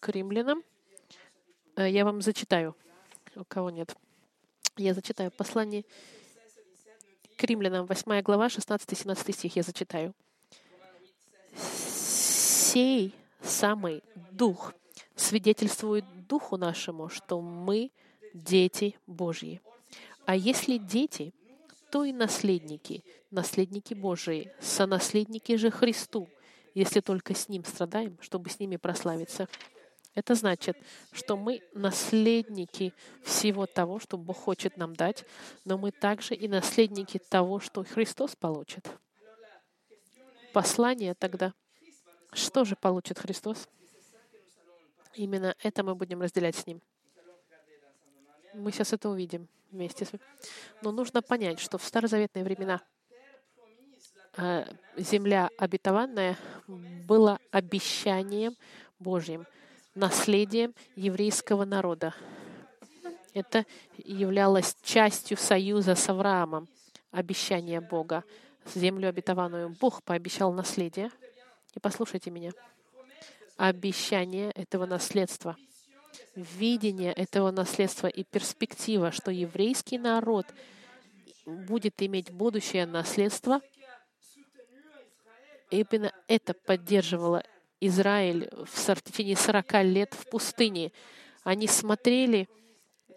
к 0.00 0.08
римлянам. 0.08 0.62
Э, 1.76 1.90
я 1.90 2.04
вам 2.04 2.22
зачитаю. 2.22 2.76
У 3.34 3.44
кого 3.44 3.70
нет? 3.70 3.94
Я 4.76 4.94
зачитаю 4.94 5.30
послание 5.30 5.84
к 7.36 7.44
римлянам, 7.44 7.86
8 7.86 8.22
глава, 8.22 8.46
16-17 8.46 9.32
стих. 9.32 9.56
Я 9.56 9.62
зачитаю. 9.62 10.14
«Сей 11.56 13.14
самый 13.40 14.02
Дух 14.30 14.72
свидетельствует 15.14 16.04
Духу 16.26 16.56
нашему, 16.56 17.08
что 17.08 17.40
мы 17.40 17.90
дети 18.32 18.96
Божьи. 19.06 19.60
А 20.26 20.36
если 20.36 20.78
дети, 20.78 21.34
то 21.90 22.04
и 22.04 22.12
наследники, 22.12 23.04
наследники 23.30 23.94
Божии, 23.94 24.52
сонаследники 24.60 25.56
же 25.56 25.70
Христу, 25.70 26.28
если 26.74 27.00
только 27.00 27.34
с 27.34 27.48
Ним 27.48 27.64
страдаем, 27.64 28.18
чтобы 28.20 28.50
с 28.50 28.58
ними 28.58 28.76
прославиться. 28.76 29.48
Это 30.14 30.34
значит, 30.34 30.76
что 31.12 31.36
мы 31.36 31.62
наследники 31.72 32.92
всего 33.22 33.66
того, 33.66 33.98
что 33.98 34.16
Бог 34.16 34.36
хочет 34.36 34.76
нам 34.76 34.94
дать, 34.94 35.24
но 35.64 35.76
мы 35.76 35.90
также 35.90 36.34
и 36.34 36.48
наследники 36.48 37.18
того, 37.18 37.60
что 37.60 37.84
Христос 37.84 38.34
получит. 38.36 38.88
послание, 40.52 41.14
тогда 41.14 41.52
что 42.32 42.64
же 42.64 42.76
получит 42.76 43.18
Христос? 43.18 43.68
Именно 45.14 45.54
это 45.62 45.82
мы 45.82 45.94
будем 45.94 46.22
разделять 46.22 46.56
с 46.56 46.66
Ним. 46.66 46.80
Мы 48.54 48.70
сейчас 48.72 48.92
это 48.92 49.08
увидим 49.08 49.48
вместе. 49.70 50.06
Но 50.82 50.92
нужно 50.92 51.22
понять, 51.22 51.60
что 51.60 51.78
в 51.78 51.84
старозаветные 51.84 52.44
времена 52.44 52.80
э, 54.36 54.64
земля 54.96 55.50
обетованная 55.58 56.36
была 56.66 57.38
обещанием 57.50 58.56
Божьим, 58.98 59.46
наследием 59.94 60.74
еврейского 60.96 61.64
народа. 61.64 62.14
Это 63.32 63.66
являлось 63.96 64.76
частью 64.82 65.36
союза 65.36 65.94
с 65.94 66.08
Авраамом, 66.08 66.68
обещание 67.10 67.80
Бога, 67.80 68.24
землю 68.74 69.08
обетованную. 69.08 69.76
Бог 69.80 70.02
пообещал 70.02 70.52
наследие. 70.52 71.10
И 71.74 71.80
послушайте 71.80 72.30
меня. 72.30 72.52
Обещание 73.56 74.50
этого 74.52 74.86
наследства, 74.86 75.56
видение 76.34 77.12
этого 77.12 77.50
наследства 77.50 78.06
и 78.06 78.24
перспектива, 78.24 79.12
что 79.12 79.30
еврейский 79.30 79.98
народ 79.98 80.46
будет 81.46 82.02
иметь 82.02 82.30
будущее 82.30 82.86
наследство, 82.86 83.60
именно 85.70 86.12
это 86.28 86.54
поддерживало 86.54 87.42
Израиль 87.80 88.48
в 88.64 89.02
течение 89.02 89.36
40 89.36 89.84
лет 89.84 90.14
в 90.14 90.28
пустыне. 90.30 90.92
Они 91.42 91.66
смотрели 91.66 92.48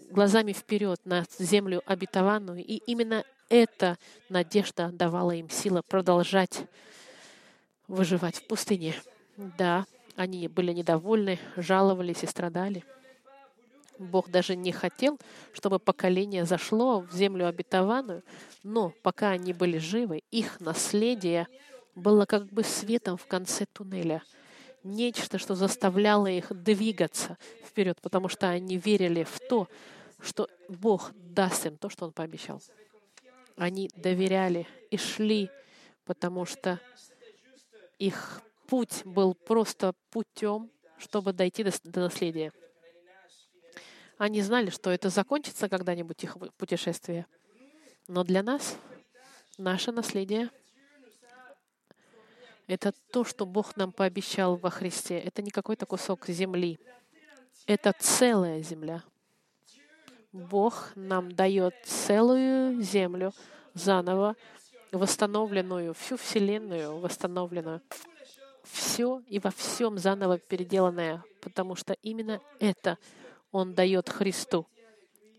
глазами 0.10 0.54
вперед 0.54 1.00
на 1.06 1.26
землю 1.38 1.82
обетованную, 1.86 2.64
и 2.64 2.78
именно 2.88 3.24
эта 3.50 3.98
надежда 4.30 4.90
давала 4.92 5.32
им 5.32 5.50
силы 5.50 5.82
продолжать 5.84 6.64
выживать 7.88 8.36
в 8.36 8.48
пустыне. 8.48 8.94
Да, 9.38 9.86
они 10.18 10.48
были 10.48 10.74
недовольны, 10.74 11.40
жаловались 11.56 12.24
и 12.24 12.28
страдали. 12.28 12.84
Бог 14.00 14.30
даже 14.30 14.56
не 14.56 14.72
хотел, 14.72 15.20
чтобы 15.54 15.80
поколение 15.80 16.44
зашло 16.46 17.02
в 17.02 17.14
землю 17.14 17.48
обетованную, 17.48 18.24
но 18.64 18.94
пока 19.04 19.30
они 19.30 19.54
были 19.54 19.78
живы, 19.78 20.24
их 20.32 20.60
наследие 20.60 21.48
было 21.96 22.26
как 22.26 22.48
бы 22.48 22.64
светом 22.64 23.18
в 23.18 23.28
конце 23.28 23.66
туннеля. 23.68 24.24
Нечто, 24.84 25.38
что 25.38 25.56
заставляло 25.56 26.28
их 26.28 26.52
двигаться 26.52 27.38
вперед, 27.64 28.00
потому 28.02 28.28
что 28.28 28.50
они 28.50 28.78
верили 28.78 29.24
в 29.24 29.40
то, 29.48 29.68
что 30.20 30.50
Бог 30.68 31.12
даст 31.14 31.68
им 31.68 31.78
то, 31.78 31.90
что 31.90 32.06
Он 32.06 32.12
пообещал. 32.12 32.62
Они 33.56 33.90
доверяли 33.96 34.68
и 34.90 34.98
шли, 34.98 35.50
потому 36.06 36.46
что 36.46 36.80
их 38.00 38.42
путь 38.68 39.04
был 39.06 39.34
просто 39.34 39.94
путем, 40.10 40.70
чтобы 40.98 41.34
дойти 41.34 41.64
до, 41.64 41.72
до 41.84 42.02
наследия. 42.02 42.52
Они 44.18 44.42
знали, 44.42 44.70
что 44.70 44.90
это 44.90 45.10
закончится 45.10 45.70
когда-нибудь 45.70 46.24
их 46.24 46.38
путешествие. 46.58 47.26
Но 48.08 48.24
для 48.24 48.44
нас 48.44 48.78
наше 49.58 49.92
наследие— 49.92 50.50
это 52.68 52.92
то, 53.12 53.24
что 53.24 53.46
Бог 53.46 53.78
нам 53.78 53.92
пообещал 53.92 54.56
во 54.56 54.70
Христе. 54.70 55.20
Это 55.20 55.42
не 55.42 55.52
какой-то 55.52 55.86
кусок 55.86 56.28
земли. 56.28 56.80
Это 57.66 57.94
целая 57.98 58.62
земля. 58.62 59.04
Бог 60.32 60.92
нам 60.96 61.32
дает 61.32 61.74
целую 61.86 62.82
землю 62.82 63.34
заново, 63.74 64.36
восстановленную, 64.92 65.94
всю 65.94 66.18
Вселенную 66.18 67.00
восстановленную, 67.00 67.82
все 68.72 69.22
и 69.28 69.40
во 69.40 69.52
всем 69.52 69.98
заново 69.98 70.40
переделанное, 70.40 71.24
потому 71.42 71.76
что 71.76 71.94
именно 72.02 72.42
это 72.60 72.98
Он 73.52 73.74
дает 73.74 74.10
Христу. 74.10 74.68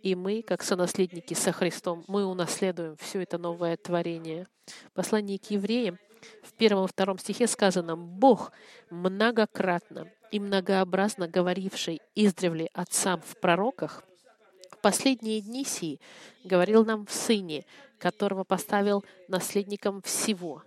И 0.03 0.14
мы, 0.14 0.43
как 0.43 0.62
сонаследники 0.62 1.35
со 1.35 1.53
Христом, 1.53 2.05
мы 2.07 2.25
унаследуем 2.25 2.97
все 2.97 3.23
это 3.23 3.38
новое 3.38 3.77
творение. 3.77 4.47
Послание 4.95 5.38
к 5.38 5.51
евреям 5.51 5.99
в 6.43 6.53
первом 6.53 6.85
и 6.85 6.88
втором 6.88 7.19
стихе 7.19 7.47
сказано, 7.47 7.97
«Бог 7.97 8.53
многократно 8.91 10.09
и 10.31 10.41
многообразно 10.41 11.29
говоривший 11.29 12.01
издревле 12.14 12.69
отцам 12.73 13.21
в 13.23 13.38
пророках, 13.41 14.05
последние 14.83 15.41
дни 15.41 15.64
сии 15.64 16.01
говорил 16.45 16.85
нам 16.85 17.07
в 17.07 17.12
Сыне, 17.12 17.64
которого 17.99 18.45
поставил 18.45 19.05
наследником 19.27 20.03
всего. 20.03 20.62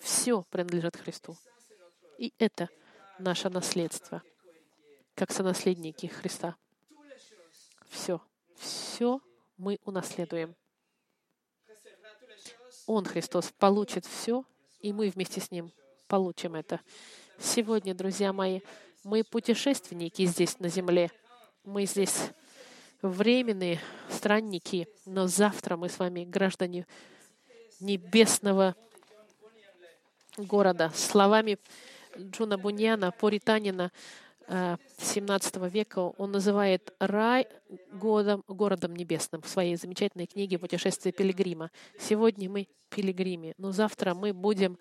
Все 0.00 0.42
принадлежит 0.50 0.96
Христу. 0.96 1.36
И 2.18 2.32
это 2.38 2.68
наше 3.18 3.48
наследство, 3.48 4.22
как 5.14 5.30
сонаследники 5.30 6.06
Христа. 6.06 6.56
Все. 7.88 8.20
Все 8.56 9.20
мы 9.56 9.78
унаследуем. 9.84 10.56
Он, 12.86 13.04
Христос, 13.04 13.52
получит 13.58 14.04
все, 14.06 14.44
и 14.80 14.92
мы 14.92 15.10
вместе 15.10 15.40
с 15.40 15.50
Ним 15.50 15.70
получим 16.08 16.54
это. 16.54 16.80
Сегодня, 17.38 17.94
друзья 17.94 18.32
мои, 18.32 18.60
мы 19.04 19.22
путешественники 19.22 20.26
здесь 20.26 20.58
на 20.58 20.68
земле— 20.68 21.10
мы 21.64 21.84
здесь 21.84 22.30
временные 23.02 23.80
странники, 24.08 24.88
но 25.04 25.26
завтра 25.26 25.76
мы 25.76 25.88
с 25.88 25.98
вами 25.98 26.24
граждане 26.24 26.86
небесного 27.80 28.74
города. 30.36 30.90
Словами 30.94 31.58
Джуна 32.18 32.58
Буньяна, 32.58 33.12
Поританина 33.12 33.92
17 34.48 35.56
э, 35.56 35.68
века, 35.68 35.98
он 36.18 36.32
называет 36.32 36.92
рай 36.98 37.46
годом, 37.92 38.42
городом 38.48 38.96
небесным 38.96 39.42
в 39.42 39.48
своей 39.48 39.76
замечательной 39.76 40.26
книге 40.26 40.58
«Путешествие 40.58 41.12
пилигрима». 41.12 41.70
Сегодня 41.98 42.50
мы 42.50 42.68
пилигриме, 42.88 43.54
но 43.58 43.70
завтра 43.70 44.14
мы 44.14 44.32
будем 44.32 44.78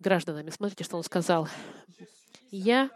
гражданами. 0.00 0.50
Смотрите, 0.50 0.82
что 0.82 0.96
он 0.96 1.04
сказал. 1.04 1.48
«Я 2.50 2.90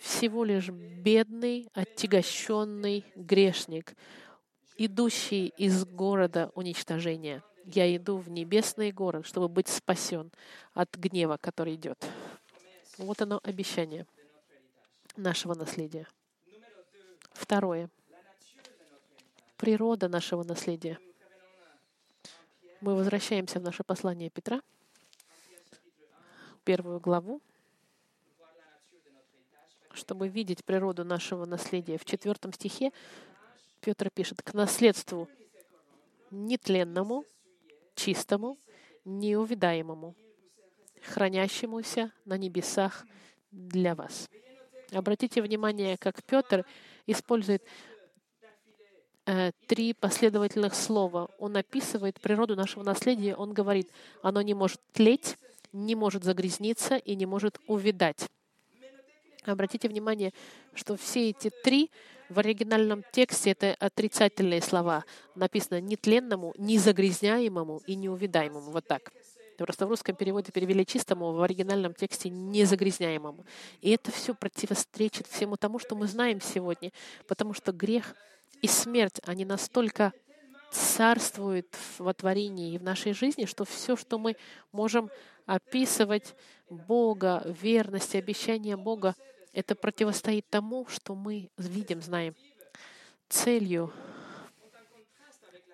всего 0.00 0.44
лишь 0.44 0.68
бедный, 0.68 1.68
отягощенный 1.74 3.04
грешник, 3.16 3.94
идущий 4.76 5.48
из 5.58 5.84
города 5.84 6.52
уничтожения. 6.54 7.42
Я 7.64 7.94
иду 7.94 8.18
в 8.18 8.30
небесный 8.30 8.90
город, 8.90 9.26
чтобы 9.26 9.48
быть 9.48 9.68
спасен 9.68 10.30
от 10.74 10.94
гнева, 10.96 11.36
который 11.40 11.74
идет. 11.74 12.04
Вот 12.98 13.20
оно 13.22 13.40
обещание 13.42 14.06
нашего 15.16 15.54
наследия. 15.54 16.06
Второе. 17.32 17.88
Природа 19.56 20.08
нашего 20.08 20.42
наследия. 20.42 20.98
Мы 22.80 22.94
возвращаемся 22.94 23.60
в 23.60 23.62
наше 23.62 23.84
послание 23.84 24.30
Петра, 24.30 24.62
первую 26.64 26.98
главу, 26.98 27.42
чтобы 29.92 30.28
видеть 30.28 30.64
природу 30.64 31.04
нашего 31.04 31.44
наследия. 31.44 31.98
В 31.98 32.06
четвертом 32.06 32.52
стихе 32.54 32.92
Петр 33.80 34.08
пишет, 34.10 34.42
к 34.42 34.54
наследству 34.54 35.28
нетленному, 36.30 37.24
чистому, 37.94 38.58
неувидаемому, 39.04 40.14
хранящемуся 41.02 42.12
на 42.24 42.36
небесах 42.38 43.06
для 43.50 43.94
вас. 43.94 44.28
Обратите 44.92 45.42
внимание, 45.42 45.96
как 45.96 46.22
Петр 46.24 46.66
использует 47.06 47.62
э, 49.26 49.52
три 49.66 49.94
последовательных 49.94 50.74
слова. 50.74 51.28
Он 51.38 51.56
описывает 51.56 52.20
природу 52.20 52.56
нашего 52.56 52.82
наследия. 52.82 53.36
Он 53.36 53.52
говорит, 53.52 53.90
оно 54.22 54.42
не 54.42 54.54
может 54.54 54.80
тлеть, 54.92 55.36
не 55.72 55.94
может 55.94 56.24
загрязниться 56.24 56.96
и 56.96 57.14
не 57.14 57.26
может 57.26 57.58
увидать. 57.66 58.26
Обратите 59.44 59.88
внимание, 59.88 60.32
что 60.74 60.96
все 60.96 61.30
эти 61.30 61.50
три 61.64 61.90
в 62.28 62.38
оригинальном 62.38 63.02
тексте 63.12 63.50
это 63.50 63.74
отрицательные 63.78 64.62
слова. 64.62 65.04
Написано 65.34 65.80
нетленному, 65.80 66.54
незагрязняемому 66.58 67.82
и 67.86 67.94
неувидаемому. 67.94 68.70
Вот 68.70 68.86
так. 68.86 69.12
Просто 69.58 69.86
в 69.86 69.90
русском 69.90 70.16
переводе 70.16 70.52
перевели 70.52 70.86
чистому, 70.86 71.32
в 71.32 71.42
оригинальном 71.42 71.92
тексте 71.92 72.30
незагрязняемому. 72.30 73.44
И 73.82 73.90
это 73.90 74.10
все 74.10 74.34
противостречит 74.34 75.26
всему 75.26 75.56
тому, 75.56 75.78
что 75.78 75.94
мы 75.96 76.06
знаем 76.06 76.40
сегодня, 76.40 76.92
потому 77.26 77.52
что 77.52 77.70
грех 77.72 78.14
и 78.62 78.66
смерть, 78.66 79.20
они 79.26 79.44
настолько 79.44 80.14
царствуют 80.70 81.76
в 81.98 82.12
творении 82.14 82.74
и 82.74 82.78
в 82.78 82.82
нашей 82.82 83.12
жизни, 83.12 83.44
что 83.44 83.64
все, 83.64 83.96
что 83.96 84.18
мы 84.18 84.36
можем 84.72 85.10
описывать 85.44 86.34
Бога, 86.70 87.42
верность, 87.44 88.14
обещание 88.14 88.76
Бога, 88.76 89.14
это 89.52 89.74
противостоит 89.74 90.48
тому, 90.48 90.86
что 90.86 91.14
мы 91.14 91.50
видим, 91.56 92.02
знаем. 92.02 92.34
Целью 93.28 93.92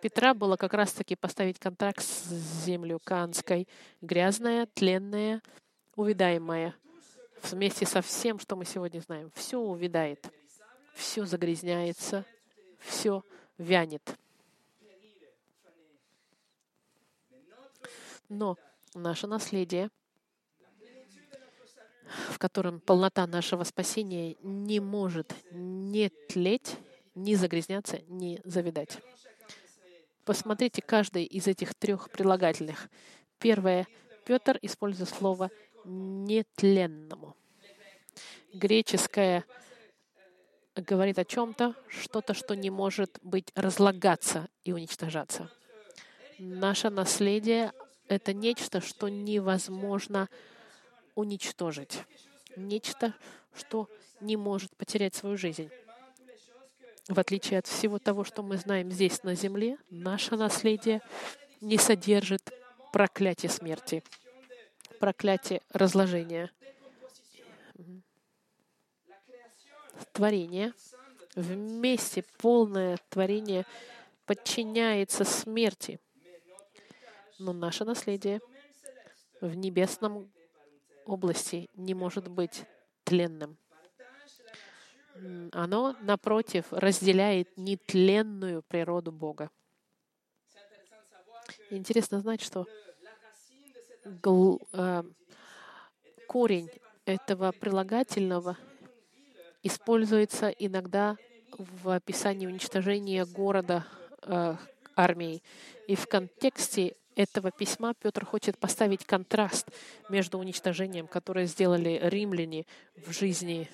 Петра 0.02 0.34
было 0.34 0.56
как 0.56 0.74
раз-таки 0.74 1.16
поставить 1.16 1.58
контракт 1.58 2.02
с 2.02 2.28
землей 2.64 2.98
Канской, 3.02 3.66
грязная, 4.00 4.66
тленная, 4.66 5.42
увядаемая, 5.96 6.74
вместе 7.42 7.86
со 7.86 8.02
всем, 8.02 8.38
что 8.38 8.56
мы 8.56 8.64
сегодня 8.64 9.00
знаем. 9.00 9.30
Все 9.34 9.58
увядает, 9.58 10.30
все 10.94 11.24
загрязняется, 11.24 12.24
все 12.78 13.24
вянет. 13.58 14.16
Но 18.28 18.56
наше 18.94 19.26
наследие, 19.26 19.90
в 22.36 22.38
котором 22.38 22.80
полнота 22.80 23.26
нашего 23.26 23.64
спасения 23.64 24.36
не 24.42 24.78
может 24.78 25.34
не 25.52 26.10
тлеть, 26.28 26.76
не 27.14 27.34
загрязняться, 27.34 28.00
не 28.08 28.42
завидать. 28.44 28.98
Посмотрите 30.26 30.82
каждый 30.82 31.24
из 31.24 31.46
этих 31.46 31.74
трех 31.74 32.10
прилагательных. 32.10 32.90
Первое. 33.38 33.86
Петр 34.26 34.58
использует 34.60 35.08
слово 35.08 35.50
«нетленному». 35.86 37.34
Греческое 38.52 39.46
говорит 40.74 41.18
о 41.18 41.24
чем-то, 41.24 41.74
что-то, 41.88 42.34
что 42.34 42.54
не 42.54 42.68
может 42.68 43.18
быть 43.22 43.50
разлагаться 43.54 44.50
и 44.62 44.72
уничтожаться. 44.72 45.50
Наше 46.38 46.90
наследие— 46.90 47.72
это 48.08 48.34
нечто, 48.34 48.82
что 48.82 49.08
невозможно 49.08 50.28
уничтожить. 51.16 52.04
Нечто, 52.54 53.14
что 53.52 53.88
не 54.20 54.36
может 54.36 54.76
потерять 54.76 55.16
свою 55.16 55.36
жизнь. 55.36 55.70
В 57.08 57.18
отличие 57.18 57.58
от 57.58 57.66
всего 57.66 57.98
того, 57.98 58.24
что 58.24 58.42
мы 58.42 58.56
знаем 58.56 58.90
здесь 58.90 59.22
на 59.22 59.34
земле, 59.34 59.78
наше 59.90 60.36
наследие 60.36 61.02
не 61.60 61.78
содержит 61.78 62.52
проклятие 62.92 63.50
смерти, 63.50 64.04
проклятие 65.00 65.62
разложения. 65.70 66.50
Творение, 70.12 70.72
вместе 71.34 72.24
полное 72.38 72.98
творение 73.08 73.66
подчиняется 74.26 75.24
смерти. 75.24 76.00
Но 77.38 77.52
наше 77.52 77.84
наследие 77.84 78.40
в 79.40 79.54
небесном 79.54 80.30
области 81.06 81.68
не 81.74 81.94
может 81.94 82.28
быть 82.28 82.64
тленным. 83.04 83.56
Оно, 85.52 85.96
напротив, 86.02 86.66
разделяет 86.70 87.56
нетленную 87.56 88.62
природу 88.62 89.12
Бога. 89.12 89.50
Интересно 91.70 92.20
знать, 92.20 92.42
что 92.42 92.66
гл, 94.04 94.60
э, 94.72 95.02
корень 96.28 96.70
этого 97.06 97.52
прилагательного 97.52 98.58
используется 99.62 100.48
иногда 100.48 101.16
в 101.56 101.90
описании 101.90 102.46
уничтожения 102.46 103.24
города 103.24 103.86
э, 104.22 104.56
армией. 104.94 105.42
И 105.86 105.94
в 105.94 106.06
контексте 106.06 106.96
этого 107.16 107.50
письма 107.50 107.94
Петр 107.94 108.24
хочет 108.24 108.58
поставить 108.58 109.04
контраст 109.04 109.68
между 110.08 110.38
уничтожением, 110.38 111.08
которое 111.08 111.46
сделали 111.46 111.98
римляне 112.02 112.66
в 113.04 113.12
жизни 113.12 113.68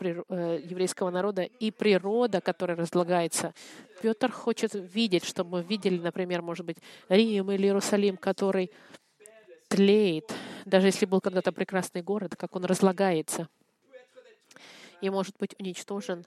Э, 0.00 0.60
еврейского 0.64 1.10
народа 1.10 1.42
и 1.42 1.70
природа, 1.70 2.40
которая 2.40 2.76
разлагается. 2.76 3.54
Петр 4.02 4.30
хочет 4.32 4.72
видеть, 4.74 5.24
чтобы 5.24 5.58
мы 5.58 5.62
видели, 5.62 5.98
например, 5.98 6.42
может 6.42 6.66
быть, 6.66 6.78
Рим 7.08 7.52
или 7.52 7.66
Иерусалим, 7.66 8.16
который 8.16 8.72
тлеет, 9.68 10.34
даже 10.64 10.88
если 10.88 11.06
был 11.06 11.20
когда-то 11.20 11.52
прекрасный 11.52 12.02
город, 12.02 12.34
как 12.36 12.56
он 12.56 12.64
разлагается 12.64 13.48
и 15.00 15.10
может 15.10 15.36
быть 15.38 15.54
уничтожен. 15.60 16.24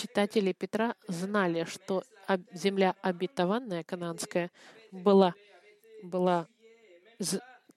Читатели 0.00 0.52
Петра 0.52 0.94
знали, 1.08 1.64
что 1.64 2.04
земля 2.54 2.94
обетованная, 3.02 3.84
кананская, 3.84 4.50
была, 4.92 5.34
была 6.02 6.46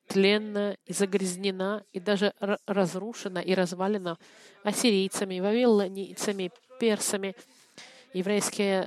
тленна 0.07 0.77
загрязнена, 0.87 1.83
и 1.91 1.99
даже 1.99 2.33
разрушена 2.65 3.39
и 3.39 3.53
развалена 3.53 4.17
ассирийцами, 4.63 5.41
вавилонийцами, 5.41 6.51
персами. 6.79 7.35
Еврейский, 8.13 8.85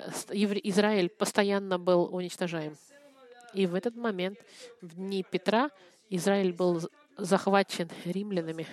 Израиль 0.70 1.10
постоянно 1.10 1.78
был 1.78 2.08
уничтожаем. 2.14 2.74
И 3.52 3.66
в 3.66 3.74
этот 3.74 3.96
момент, 3.96 4.38
в 4.80 4.94
дни 4.94 5.22
Петра, 5.30 5.70
Израиль 6.08 6.54
был 6.54 6.88
захвачен 7.18 7.90
римлянами. 8.06 8.66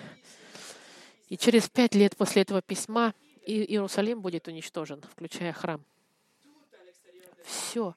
И 1.28 1.36
через 1.36 1.67
пять 1.67 1.95
лет 1.95 2.15
после 2.15 2.43
этого 2.43 2.62
письма 2.62 3.13
Иерусалим 3.45 4.21
будет 4.21 4.47
уничтожен, 4.47 5.01
включая 5.01 5.53
храм. 5.53 5.84
Все, 7.43 7.93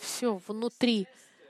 все 0.00 0.40
внутри 0.46 1.06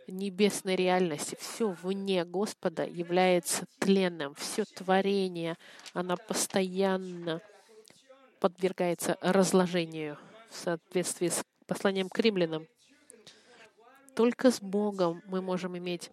небесной 0.07 0.77
реальности, 0.77 1.37
все 1.41 1.71
вне 1.83 2.25
Господа 2.25 2.85
является 2.85 3.67
тленным. 3.79 4.35
Все 4.35 4.65
творение, 4.65 5.57
оно 5.95 6.17
постоянно 6.17 7.41
подвергается 8.41 9.17
разложению 9.21 10.19
в 10.51 10.57
соответствии 10.57 11.29
с 11.29 11.45
посланием 11.67 12.09
к 12.09 12.19
римлянам. 12.19 12.67
Только 14.15 14.51
с 14.51 14.61
Богом 14.61 15.23
мы 15.27 15.41
можем 15.41 15.79
иметь 15.79 16.11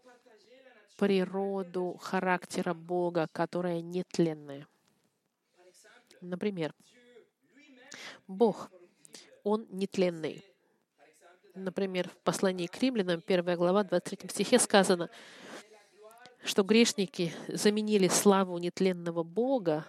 природу 0.97 1.97
характера 2.01 2.73
Бога, 2.73 3.27
которая 3.31 3.81
нетленная. 3.81 4.67
Например, 6.21 6.73
Бог, 8.27 8.69
Он 9.43 9.65
нетленный. 9.69 10.43
Например, 11.56 12.10
в 12.10 12.17
послании 12.17 12.67
к 12.67 12.77
римлянам, 12.80 13.23
1 13.25 13.56
глава, 13.56 13.84
23 13.84 14.30
стихе 14.30 14.60
сказано, 14.60 15.10
что 16.43 16.63
грешники 16.63 17.34
заменили 17.47 18.08
славу 18.08 18.58
нетленного 18.58 19.23
Бога, 19.23 19.86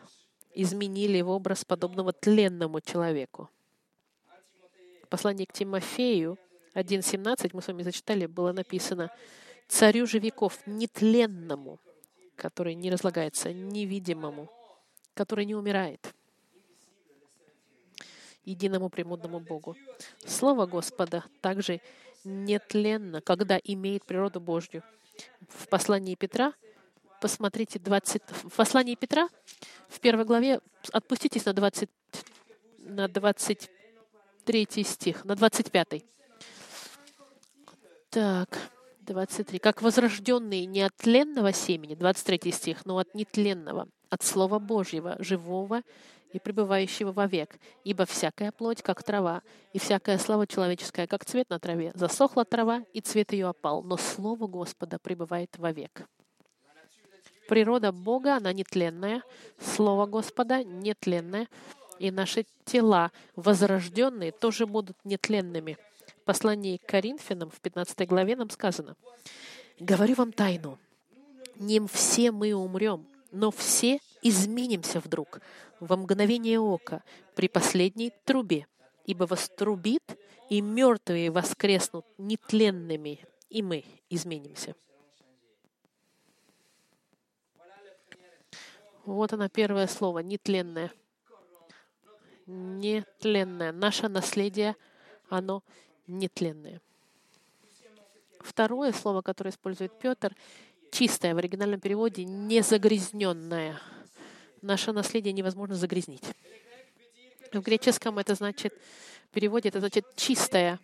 изменили 0.55 1.21
в 1.21 1.29
образ 1.29 1.65
подобного 1.65 2.13
тленному 2.13 2.81
человеку. 2.81 3.51
В 5.05 5.09
послании 5.09 5.45
к 5.45 5.53
Тимофею 5.53 6.39
1.17, 6.75 7.51
мы 7.53 7.63
с 7.63 7.67
вами 7.67 7.83
зачитали, 7.83 8.27
было 8.27 8.53
написано 8.53 9.11
«Царю 9.67 10.07
же 10.07 10.19
веков, 10.19 10.59
нетленному, 10.67 11.81
который 12.37 12.75
не 12.75 12.91
разлагается, 12.91 13.53
невидимому, 13.53 14.51
который 15.15 15.45
не 15.45 15.55
умирает» 15.55 16.15
единому 18.49 18.89
премудному 18.89 19.41
Богу. 19.41 19.77
Слово 20.27 20.67
Господа 20.67 21.25
также 21.41 21.81
нетленно, 22.25 23.21
когда 23.21 23.59
имеет 23.63 24.05
природу 24.05 24.41
Божью. 24.41 24.83
В 25.49 25.69
послании 25.69 26.15
Петра, 26.15 26.53
посмотрите, 27.21 27.79
20, 27.79 28.23
в 28.45 28.57
послании 28.57 28.95
Петра, 28.95 29.29
в 29.89 30.01
первой 30.01 30.25
главе, 30.25 30.61
отпуститесь 30.93 31.45
на, 31.45 31.53
20, 31.53 31.89
на 32.79 33.09
23 33.09 34.69
стих, 34.85 35.25
на 35.25 35.35
25. 35.35 36.05
Так, 38.11 38.59
23. 39.01 39.59
«Как 39.59 39.83
возрожденные 39.83 40.67
не 40.67 40.83
от 40.83 40.95
тленного 40.97 41.53
семени», 41.53 41.95
23 41.95 42.53
стих, 42.53 42.87
но 42.87 42.99
от 42.99 43.15
нетленного, 43.15 43.89
от 44.11 44.23
Слова 44.23 44.59
Божьего, 44.59 45.17
живого 45.19 45.83
и 46.33 46.39
пребывающего 46.39 47.13
вовек. 47.13 47.59
Ибо 47.85 48.07
всякая 48.07 48.53
плоть, 48.53 48.83
как 48.83 49.03
трава, 49.03 49.43
и 49.73 49.79
всякая 49.79 50.19
слава 50.19 50.47
человеческая, 50.47 51.07
как 51.07 51.25
цвет 51.25 51.51
на 51.51 51.59
траве. 51.59 51.93
Засохла 51.95 52.45
трава, 52.45 52.83
и 52.93 53.01
цвет 53.01 53.33
ее 53.33 53.49
опал, 53.49 53.83
но 53.83 53.97
Слово 53.97 54.47
Господа 54.47 54.99
пребывает 54.99 55.57
вовек. 55.59 56.07
Природа 57.49 57.93
Бога, 57.93 58.37
она 58.37 58.53
нетленная, 58.53 59.23
Слово 59.59 60.07
Господа 60.07 60.63
нетленное, 60.63 61.49
и 61.99 62.11
наши 62.11 62.47
тела, 62.65 63.11
возрожденные, 63.37 64.33
тоже 64.33 64.67
будут 64.67 64.97
нетленными. 65.05 65.79
В 66.21 66.25
послании 66.25 66.77
к 66.77 66.87
Коринфянам 66.87 67.51
в 67.51 67.61
15 67.61 68.07
главе 68.07 68.37
нам 68.37 68.51
сказано, 68.51 68.97
«Говорю 69.81 70.15
вам 70.15 70.33
тайну, 70.33 70.79
не 71.57 71.85
все 71.87 72.31
мы 72.31 72.53
умрем, 72.53 73.07
но 73.33 73.51
все 73.51 73.99
изменимся 74.23 75.01
вдруг, 75.01 75.41
во 75.81 75.97
мгновение 75.97 76.61
ока, 76.61 77.03
при 77.35 77.49
последней 77.49 78.13
трубе, 78.25 78.67
ибо 79.05 79.25
вострубит, 79.25 80.19
и 80.49 80.61
мертвые 80.61 81.31
воскреснут 81.31 82.07
нетленными, 82.17 83.21
и 83.51 83.63
мы 83.63 83.85
изменимся. 84.09 84.75
Вот 89.05 89.33
оно 89.33 89.49
первое 89.49 89.87
слово, 89.87 90.19
нетленное. 90.19 90.93
Нетленное. 92.47 93.73
Наше 93.73 94.09
наследие, 94.09 94.77
оно 95.29 95.63
нетленное. 96.07 96.81
Второе 98.41 98.93
слово, 98.93 99.23
которое 99.23 99.51
использует 99.51 99.99
Петр, 99.99 100.35
чистое, 100.91 101.35
в 101.35 101.39
оригинальном 101.39 101.81
переводе 101.81 102.25
незагрязненное. 102.25 103.81
Наше 104.63 104.93
наследие 104.93 105.33
невозможно 105.33 105.75
загрязнить. 105.75 106.25
В 107.53 107.61
греческом 107.61 108.19
это 108.19 108.35
значит, 108.35 108.75
в 109.31 109.35
переводе 109.35 109.69
это 109.71 109.81
значит 109.81 110.05
чистое, 110.17 110.79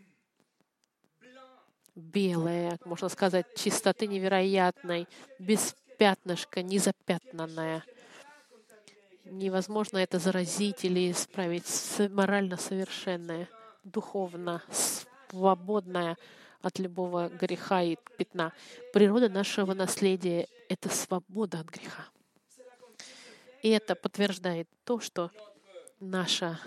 белое, 1.94 2.78
можно 2.84 3.08
сказать, 3.08 3.46
чистоты 3.56 4.06
невероятной, 4.06 5.06
без 5.38 5.74
пятнышка, 5.98 6.62
незапятнанная. 6.62 7.84
Невозможно 9.24 9.98
это 9.98 10.18
заразить 10.18 10.84
или 10.84 11.10
исправить. 11.10 11.66
Морально 12.10 12.56
совершенное, 12.56 13.48
духовно 13.84 14.62
свободное 15.30 16.16
от 16.62 16.78
любого 16.78 17.28
греха 17.28 17.82
и 17.82 17.96
пятна. 18.16 18.52
Природа 18.92 19.28
нашего 19.28 19.74
наследия— 19.74 20.48
это 20.68 20.88
свобода 20.88 21.60
от 21.60 21.68
греха. 21.68 22.04
И 23.64 23.70
это 23.70 23.94
подтверждает 23.94 24.68
то, 24.84 25.00
что 25.00 25.30
наше 25.98 26.58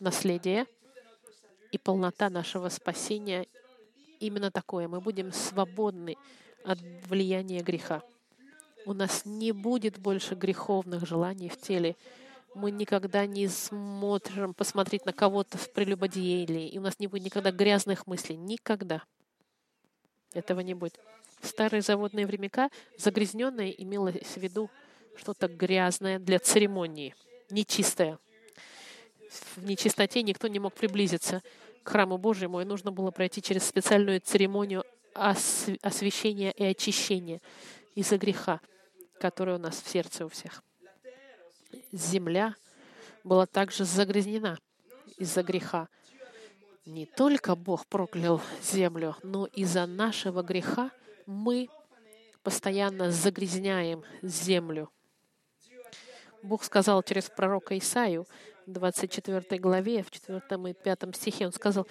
наследие 0.00 0.66
и 1.70 1.78
полнота 1.78 2.28
нашего 2.28 2.68
спасения 2.68 3.46
именно 4.20 4.50
такое. 4.50 4.86
Мы 4.86 5.00
будем 5.00 5.32
свободны 5.32 6.16
от 6.62 6.78
влияния 7.06 7.62
греха. 7.62 8.02
У 8.84 8.92
нас 8.92 9.24
не 9.24 9.52
будет 9.52 9.98
больше 9.98 10.34
греховных 10.34 11.06
желаний 11.06 11.48
в 11.48 11.58
теле. 11.58 11.96
Мы 12.54 12.70
никогда 12.70 13.24
не 13.24 13.48
сможем 13.48 14.52
посмотреть 14.52 15.06
на 15.06 15.14
кого-то 15.14 15.56
в 15.56 15.72
прелюбодеянии, 15.72 16.68
и 16.68 16.78
у 16.78 16.82
нас 16.82 16.98
не 16.98 17.06
будет 17.06 17.24
никогда 17.24 17.50
грязных 17.50 18.06
мыслей. 18.06 18.36
Никогда. 18.36 19.04
Этого 20.34 20.60
не 20.60 20.74
будет. 20.74 21.00
В 21.40 21.46
старые 21.46 21.80
заводные 21.80 22.26
времена 22.26 22.70
загрязненное 22.98 23.70
имелось 23.70 24.16
в 24.22 24.36
виду 24.36 24.68
что-то 25.16 25.48
грязное 25.48 26.18
для 26.18 26.38
церемонии, 26.38 27.14
нечистое. 27.50 28.18
В 29.56 29.64
нечистоте 29.64 30.22
никто 30.22 30.48
не 30.48 30.58
мог 30.58 30.74
приблизиться 30.74 31.42
к 31.82 31.88
храму 31.88 32.18
Божьему, 32.18 32.60
и 32.60 32.64
нужно 32.64 32.92
было 32.92 33.10
пройти 33.10 33.42
через 33.42 33.64
специальную 33.64 34.20
церемонию 34.20 34.84
освящения 35.14 36.50
и 36.50 36.64
очищения 36.64 37.40
из-за 37.94 38.18
греха, 38.18 38.60
который 39.20 39.54
у 39.54 39.58
нас 39.58 39.80
в 39.80 39.88
сердце 39.88 40.26
у 40.26 40.28
всех. 40.28 40.62
Земля 41.92 42.54
была 43.24 43.46
также 43.46 43.84
загрязнена 43.84 44.58
из-за 45.16 45.42
греха. 45.42 45.88
Не 46.84 47.06
только 47.06 47.54
Бог 47.54 47.86
проклял 47.86 48.40
землю, 48.62 49.16
но 49.22 49.46
из-за 49.46 49.86
нашего 49.86 50.42
греха 50.42 50.90
мы 51.26 51.68
постоянно 52.42 53.10
загрязняем 53.10 54.02
землю. 54.22 54.90
Бог 56.42 56.64
сказал 56.64 57.02
через 57.02 57.30
пророка 57.30 57.76
Исаию, 57.78 58.26
24 58.66 59.58
главе, 59.60 60.02
в 60.02 60.10
4 60.10 60.40
и 60.70 60.72
5 60.72 61.16
стихе, 61.16 61.46
он 61.46 61.52
сказал, 61.52 61.86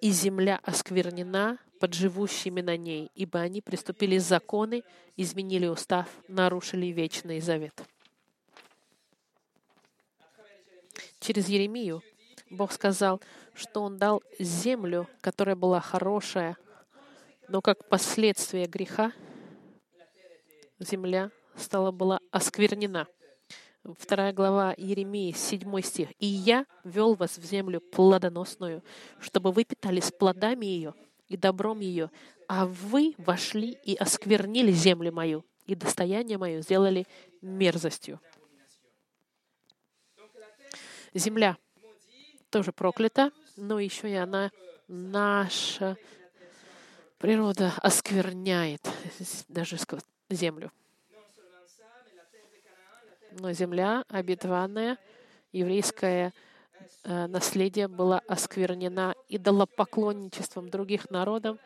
«И 0.00 0.10
земля 0.10 0.60
осквернена 0.62 1.58
под 1.80 1.94
живущими 1.94 2.60
на 2.60 2.76
ней, 2.76 3.10
ибо 3.14 3.40
они 3.40 3.60
приступили 3.60 4.18
законы, 4.18 4.82
изменили 5.16 5.66
устав, 5.66 6.08
нарушили 6.28 6.86
вечный 6.86 7.40
завет». 7.40 7.82
Через 11.20 11.48
Еремию 11.48 12.02
Бог 12.50 12.72
сказал, 12.72 13.20
что 13.54 13.82
Он 13.82 13.96
дал 13.96 14.22
землю, 14.38 15.08
которая 15.20 15.56
была 15.56 15.80
хорошая, 15.80 16.56
но 17.48 17.60
как 17.60 17.88
последствие 17.88 18.66
греха 18.66 19.12
земля 20.78 21.30
стала 21.56 21.90
была 21.90 22.20
осквернена. 22.30 23.06
Вторая 23.98 24.32
глава 24.32 24.74
Еремии, 24.76 25.32
7 25.32 25.80
стих. 25.82 26.08
«И 26.18 26.26
я 26.26 26.66
вел 26.84 27.14
вас 27.14 27.36
в 27.36 27.44
землю 27.44 27.80
плодоносную, 27.80 28.82
чтобы 29.18 29.50
вы 29.50 29.64
питались 29.64 30.12
плодами 30.12 30.66
ее 30.66 30.94
и 31.28 31.36
добром 31.36 31.80
ее, 31.80 32.10
а 32.46 32.66
вы 32.66 33.14
вошли 33.18 33.76
и 33.84 33.96
осквернили 33.96 34.70
землю 34.70 35.12
мою, 35.12 35.44
и 35.66 35.74
достояние 35.74 36.38
мое 36.38 36.60
сделали 36.60 37.06
мерзостью». 37.40 38.20
Земля 41.14 41.58
тоже 42.50 42.72
проклята, 42.72 43.32
но 43.56 43.80
еще 43.80 44.10
и 44.10 44.14
она 44.14 44.50
наша 44.88 45.96
природа 47.18 47.72
оскверняет 47.78 48.88
даже 49.48 49.76
землю. 50.30 50.70
Но 53.38 53.52
земля 53.52 54.04
обетованная, 54.08 54.98
еврейское 55.52 56.32
э, 57.04 57.26
наследие 57.26 57.88
было 57.88 58.18
осквернена 58.28 59.14
идолопоклонничеством 59.28 60.68
других 60.68 61.10
народов 61.10 61.58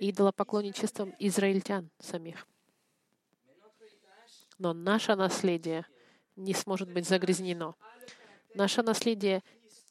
и 0.00 0.10
идолопоклонничеством 0.10 1.14
израильтян 1.18 1.90
самих. 1.98 2.46
Но 4.58 4.72
наше 4.72 5.14
наследие 5.14 5.86
не 6.36 6.54
сможет 6.54 6.92
быть 6.92 7.06
загрязнено. 7.06 7.76
Наше 8.54 8.82
наследие 8.82 9.42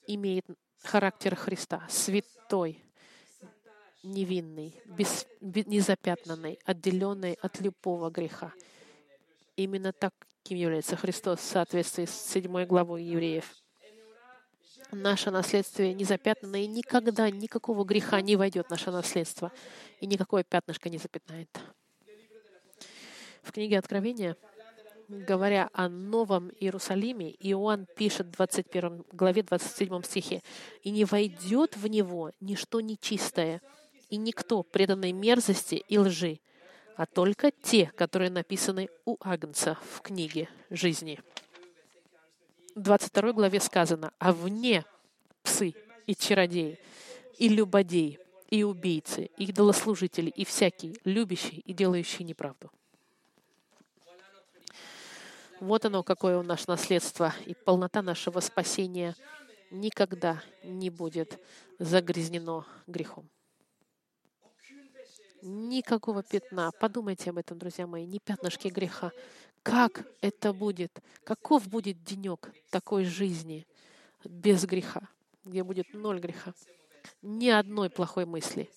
имеет 0.08 0.46
характер 0.84 1.36
Христа, 1.36 1.86
святой, 1.90 2.84
невинный, 4.04 4.82
без, 4.86 5.26
незапятнанный, 5.42 6.60
отделенный 6.66 7.34
от 7.42 7.60
любого 7.60 8.10
греха. 8.10 8.54
Именно 9.56 9.92
таким 10.44 10.58
является 10.58 10.96
Христос 10.96 11.40
в 11.40 11.44
соответствии 11.44 12.06
с 12.06 12.12
седьмой 12.12 12.66
главой 12.66 13.04
евреев. 13.04 13.46
Наше 14.92 15.30
наследство 15.30 15.84
незапятнанное, 15.84 16.62
и 16.62 16.68
никогда 16.68 17.30
никакого 17.30 17.84
греха 17.84 18.22
не 18.22 18.36
войдет 18.36 18.68
в 18.68 18.70
наше 18.72 18.90
наследство, 18.90 19.52
и 20.00 20.08
никакое 20.08 20.44
пятнышко 20.44 20.90
не 20.90 20.98
запятнает. 20.98 21.50
В 23.44 23.52
книге 23.52 23.78
Откровения, 23.78 24.36
говоря 25.08 25.70
о 25.74 25.90
Новом 25.90 26.50
Иерусалиме, 26.60 27.32
Иоанн 27.32 27.86
пишет 27.96 28.28
в 28.28 28.32
21 28.32 29.06
главе 29.12 29.44
27 29.44 30.02
стихе, 30.04 30.42
«И 30.82 30.90
не 30.90 31.06
войдет 31.06 31.78
в 31.78 31.86
него 31.86 32.32
ничто 32.40 32.82
нечистое, 32.82 33.62
и 34.10 34.18
никто 34.18 34.64
преданной 34.64 35.12
мерзости 35.12 35.76
и 35.76 35.98
лжи, 36.00 36.40
а 37.00 37.06
только 37.06 37.50
те, 37.50 37.94
которые 37.96 38.30
написаны 38.30 38.90
у 39.06 39.16
Агнца 39.22 39.78
в 39.90 40.02
книге 40.02 40.50
жизни. 40.70 41.18
В 42.76 42.82
22 42.82 43.32
главе 43.32 43.62
сказано, 43.62 44.12
а 44.20 44.34
вне 44.34 44.84
псы 45.42 45.76
и 46.08 46.14
чародеи, 46.14 46.78
и 47.38 47.48
любодеи, 47.48 48.20
и 48.50 48.64
убийцы, 48.64 49.30
и 49.38 49.46
идолослужители, 49.46 50.30
и 50.30 50.44
всякий, 50.44 51.00
любящий 51.06 51.60
и 51.60 51.72
делающий 51.72 52.26
неправду. 52.26 52.70
Вот 55.62 55.86
оно, 55.86 56.04
какое 56.04 56.38
у 56.38 56.44
нас 56.44 56.68
наследство, 56.68 57.34
и 57.46 57.54
полнота 57.54 58.02
нашего 58.02 58.42
спасения 58.42 59.16
никогда 59.72 60.44
не 60.66 60.90
будет 60.90 61.40
загрязнено 61.80 62.66
грехом. 62.88 63.30
Никакого 65.42 66.22
пятна. 66.22 66.72
Подумайте 66.72 67.30
об 67.30 67.38
этом, 67.38 67.58
друзья 67.58 67.88
мои, 67.88 68.06
ни 68.06 68.20
пятнышки 68.20 68.68
греха. 68.68 69.12
Как 69.64 70.06
это 70.22 70.54
будет? 70.54 71.00
Каков 71.24 71.68
будет 71.68 72.04
денек 72.04 72.52
такой 72.70 73.06
жизни 73.06 73.66
без 74.26 74.66
греха, 74.66 75.02
где 75.46 75.64
будет 75.64 75.94
ноль 75.94 76.20
греха? 76.20 76.54
Ни 77.22 77.50
одной 77.50 77.90
плохой 77.90 78.26
мысли, 78.26 78.70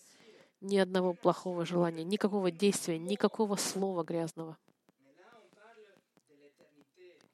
ни 0.60 0.76
одного 0.76 1.14
плохого 1.14 1.64
желания, 1.64 2.04
никакого 2.04 2.50
действия, 2.50 2.98
никакого 2.98 3.56
слова 3.56 4.04
грязного. 4.04 4.56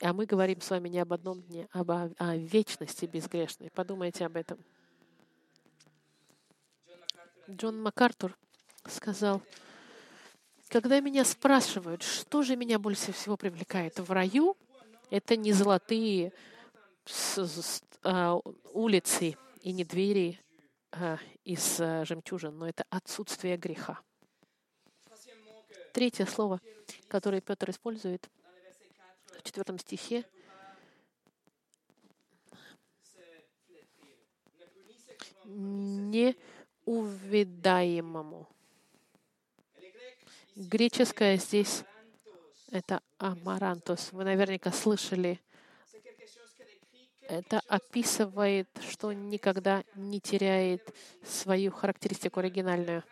А 0.00 0.12
мы 0.12 0.26
говорим 0.26 0.60
с 0.60 0.70
вами 0.70 0.88
не 0.88 1.00
об 1.00 1.12
одном 1.12 1.42
дне, 1.42 1.68
а 1.72 1.80
о, 1.80 2.10
о 2.18 2.36
вечности 2.36 3.04
безгрешной. 3.04 3.70
Подумайте 3.70 4.24
об 4.24 4.36
этом. 4.36 4.58
Джон 7.50 7.82
МакАртур 7.82 8.36
сказал, 8.90 9.42
когда 10.68 11.00
меня 11.00 11.24
спрашивают, 11.24 12.02
что 12.02 12.42
же 12.42 12.56
меня 12.56 12.78
больше 12.78 13.12
всего 13.12 13.36
привлекает 13.36 13.98
в 13.98 14.12
раю, 14.12 14.56
это 15.10 15.36
не 15.36 15.52
золотые 15.52 16.32
а, 18.04 18.38
улицы 18.72 19.36
и 19.62 19.72
не 19.72 19.84
двери 19.84 20.40
а, 20.92 21.18
из 21.44 21.80
а, 21.80 22.04
жемчужин, 22.04 22.58
но 22.58 22.68
это 22.68 22.84
отсутствие 22.90 23.56
греха. 23.56 24.00
Третье 25.92 26.26
слово, 26.26 26.60
которое 27.08 27.40
Петр 27.40 27.70
использует 27.70 28.28
в 29.38 29.42
четвертом 29.42 29.78
стихе 29.78 30.24
неувидаемому. 35.48 38.46
Греческое 40.58 41.36
здесь 41.36 41.84
это 42.72 43.00
амарантус. 43.18 44.08
Вы 44.10 44.24
наверняка 44.24 44.72
слышали. 44.72 45.40
Это 47.28 47.60
описывает, 47.68 48.68
что 48.90 49.12
никогда 49.12 49.84
не 49.94 50.18
теряет 50.18 50.82
свою 51.24 51.70
характеристику 51.70 52.40
оригинальную. 52.40 53.04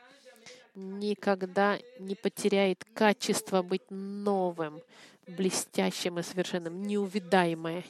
Никогда 0.74 1.78
не 2.00 2.16
потеряет 2.16 2.84
качество 2.94 3.62
быть 3.62 3.88
новым, 3.90 4.82
блестящим 5.28 6.18
и 6.18 6.24
совершенным, 6.24 6.82
неувидаемое. 6.82 7.84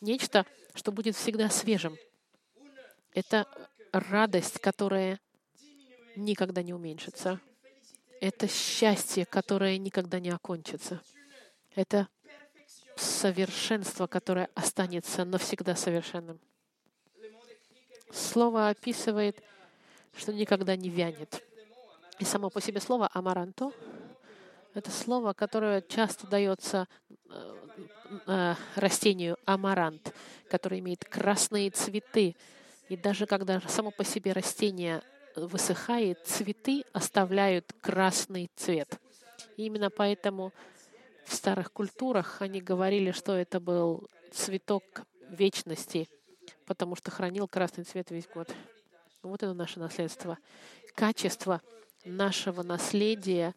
Нечто, 0.00 0.44
что 0.74 0.90
будет 0.90 1.14
всегда 1.14 1.50
свежим. 1.50 1.96
Это 3.14 3.46
радость, 3.92 4.58
которая 4.58 5.20
никогда 6.16 6.64
не 6.64 6.74
уменьшится. 6.74 7.40
Это 8.22 8.46
счастье, 8.46 9.26
которое 9.26 9.76
никогда 9.78 10.20
не 10.20 10.30
окончится. 10.30 11.02
Это 11.74 12.06
совершенство, 12.94 14.06
которое 14.06 14.48
останется 14.54 15.24
навсегда 15.24 15.74
совершенным. 15.74 16.38
Слово 18.12 18.68
описывает, 18.68 19.42
что 20.16 20.32
никогда 20.32 20.76
не 20.76 20.88
вянет. 20.88 21.42
И 22.20 22.24
само 22.24 22.48
по 22.48 22.60
себе 22.60 22.80
слово 22.80 23.10
«амаранто»— 23.12 23.72
это 24.74 24.92
слово, 24.92 25.32
которое 25.32 25.82
часто 25.82 26.28
дается 26.28 26.86
э, 27.28 27.54
э, 28.28 28.54
растению 28.76 29.36
амарант, 29.46 30.14
которое 30.48 30.78
имеет 30.78 31.04
красные 31.04 31.70
цветы. 31.70 32.36
И 32.88 32.96
даже 32.96 33.26
когда 33.26 33.60
само 33.62 33.90
по 33.90 34.04
себе 34.04 34.30
растение 34.30 35.02
высыхает, 35.36 36.24
цветы 36.26 36.84
оставляют 36.92 37.72
красный 37.80 38.50
цвет. 38.56 39.00
И 39.56 39.66
именно 39.66 39.90
поэтому 39.90 40.52
в 41.24 41.34
старых 41.34 41.72
культурах 41.72 42.42
они 42.42 42.60
говорили, 42.60 43.10
что 43.12 43.34
это 43.36 43.60
был 43.60 44.08
цветок 44.32 44.82
вечности, 45.28 46.08
потому 46.66 46.96
что 46.96 47.10
хранил 47.10 47.48
красный 47.48 47.84
цвет 47.84 48.10
весь 48.10 48.26
год. 48.26 48.54
Вот 49.22 49.42
это 49.42 49.54
наше 49.54 49.78
наследство. 49.78 50.38
Качество 50.94 51.62
нашего 52.04 52.62
наследия, 52.62 53.54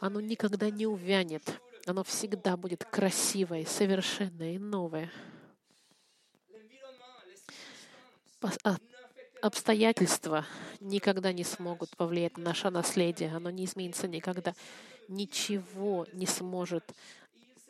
оно 0.00 0.20
никогда 0.20 0.70
не 0.70 0.86
увянет. 0.86 1.42
Оно 1.86 2.04
всегда 2.04 2.56
будет 2.56 2.84
красивое, 2.84 3.64
совершенное 3.64 4.54
и 4.54 4.58
новое. 4.58 5.10
Обстоятельства 9.40 10.44
никогда 10.80 11.32
не 11.32 11.44
смогут 11.44 11.96
повлиять 11.96 12.36
на 12.36 12.44
наше 12.44 12.70
наследие. 12.70 13.34
Оно 13.34 13.50
не 13.50 13.66
изменится 13.66 14.08
никогда. 14.08 14.52
Ничего 15.06 16.06
не 16.12 16.26
сможет 16.26 16.84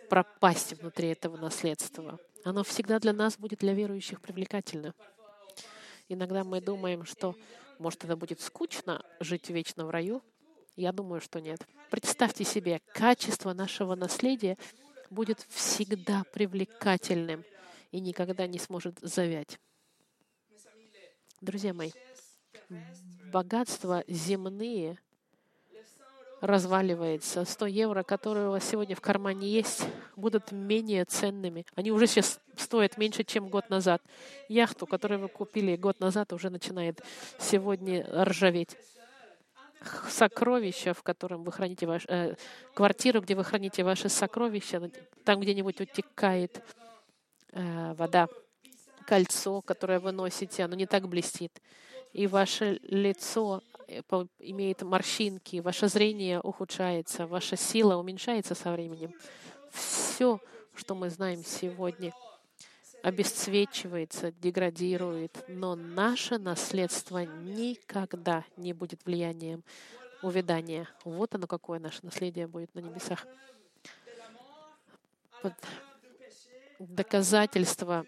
пропасть 0.09 0.73
внутри 0.81 1.09
этого 1.09 1.37
наследства. 1.37 2.19
Оно 2.43 2.65
всегда 2.65 2.99
для 2.99 3.13
нас 3.13 3.37
будет, 3.37 3.59
для 3.59 3.75
верующих, 3.75 4.23
привлекательно. 4.23 4.95
Иногда 6.09 6.43
мы 6.43 6.63
думаем, 6.63 7.05
что, 7.05 7.37
может, 7.79 8.05
это 8.05 8.17
будет 8.17 8.41
скучно 8.41 9.05
жить 9.21 9.51
вечно 9.51 9.85
в 9.85 9.91
раю. 9.91 10.23
Я 10.75 10.93
думаю, 10.93 11.21
что 11.21 11.39
нет. 11.39 11.61
Представьте 11.91 12.45
себе, 12.45 12.81
качество 12.95 13.53
нашего 13.53 13.95
наследия 13.95 14.57
будет 15.11 15.45
всегда 15.51 16.25
привлекательным 16.33 17.45
и 17.91 18.01
никогда 18.01 18.47
не 18.47 18.59
сможет 18.59 18.99
завять. 19.01 19.59
Друзья 21.41 21.73
мои, 21.73 21.93
богатства 23.33 24.03
земные 24.09 24.99
разваливается. 26.41 27.45
100 27.45 27.67
евро, 27.67 28.03
которые 28.03 28.49
у 28.49 28.51
вас 28.51 28.69
сегодня 28.69 28.97
в 28.97 29.01
кармане 29.01 29.49
есть, 29.49 29.85
будут 30.17 30.51
менее 30.51 31.05
ценными. 31.05 31.65
Они 31.77 31.93
уже 31.93 32.09
сейчас 32.09 32.41
стоят 32.57 32.99
меньше, 32.99 33.23
чем 33.23 33.51
год 33.51 33.71
назад. 33.71 34.03
Яхту, 34.49 34.89
которую 34.89 35.21
вы 35.21 35.29
купили 35.29 35.77
год 35.77 36.01
назад, 36.01 36.33
уже 36.33 36.51
начинает 36.51 37.03
сегодня 37.39 38.05
ржаветь. 38.25 38.77
Сокровища, 40.09 40.93
в 40.93 41.05
котором 41.05 41.45
вы 41.45 41.53
храните 41.53 41.87
ваш, 41.87 42.05
э, 42.09 42.35
квартиру, 42.75 43.21
где 43.21 43.37
вы 43.37 43.45
храните 43.45 43.85
ваши 43.85 44.09
сокровища, 44.09 44.91
там 45.25 45.39
где-нибудь 45.39 45.81
утекает 45.81 46.65
э, 47.53 47.95
вода 47.95 48.29
кольцо, 49.09 49.63
которое 49.63 50.01
вы 50.01 50.13
носите, 50.13 50.65
оно 50.65 50.77
не 50.77 50.85
так 50.85 51.09
блестит. 51.09 51.63
И 52.13 52.27
ваше 52.27 52.79
лицо 52.83 53.63
э, 53.87 54.03
имеет 54.39 54.83
морщинки, 54.83 55.61
ваше 55.61 55.89
зрение 55.89 56.41
ухудшается, 56.41 57.27
ваша 57.27 57.57
сила 57.57 57.97
уменьшается 57.97 58.55
со 58.55 58.71
временем. 58.71 59.15
Все, 59.73 60.41
что 60.75 60.95
мы 60.95 61.09
знаем 61.09 61.43
сегодня, 61.43 62.13
обесцвечивается, 63.03 64.31
деградирует, 64.31 65.43
но 65.49 65.75
наше 65.75 66.37
наследство 66.37 67.25
никогда 67.25 68.45
не 68.59 68.75
будет 68.75 69.07
влиянием 69.07 69.65
увядания. 70.23 70.87
Вот 71.05 71.35
оно, 71.35 71.47
какое 71.47 71.79
наше 71.79 72.01
наследие 72.03 72.47
будет 72.47 72.75
на 72.75 72.81
небесах. 72.81 73.27
Под 75.41 75.55
доказательство 76.79 78.05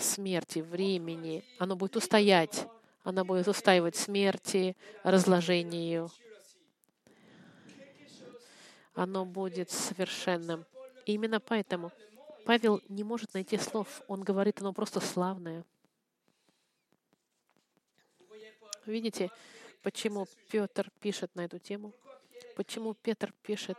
смерти, 0.00 0.60
времени. 0.60 1.44
Оно 1.58 1.76
будет 1.76 1.96
устоять. 1.96 2.66
Оно 3.02 3.24
будет 3.24 3.48
устаивать 3.48 3.96
смерти, 3.96 4.76
разложению. 5.02 6.10
Оно 8.94 9.24
будет 9.24 9.70
совершенным. 9.70 10.66
И 11.06 11.14
именно 11.14 11.40
поэтому 11.40 11.92
Павел 12.44 12.82
не 12.88 13.04
может 13.04 13.34
найти 13.34 13.56
слов. 13.58 14.02
Он 14.08 14.22
говорит, 14.22 14.60
оно 14.60 14.72
просто 14.72 15.00
славное. 15.00 15.64
Видите, 18.84 19.30
почему 19.82 20.26
Петр 20.50 20.90
пишет 21.00 21.34
на 21.34 21.44
эту 21.44 21.58
тему? 21.58 21.92
Почему 22.56 22.94
Петр 22.94 23.32
пишет 23.42 23.78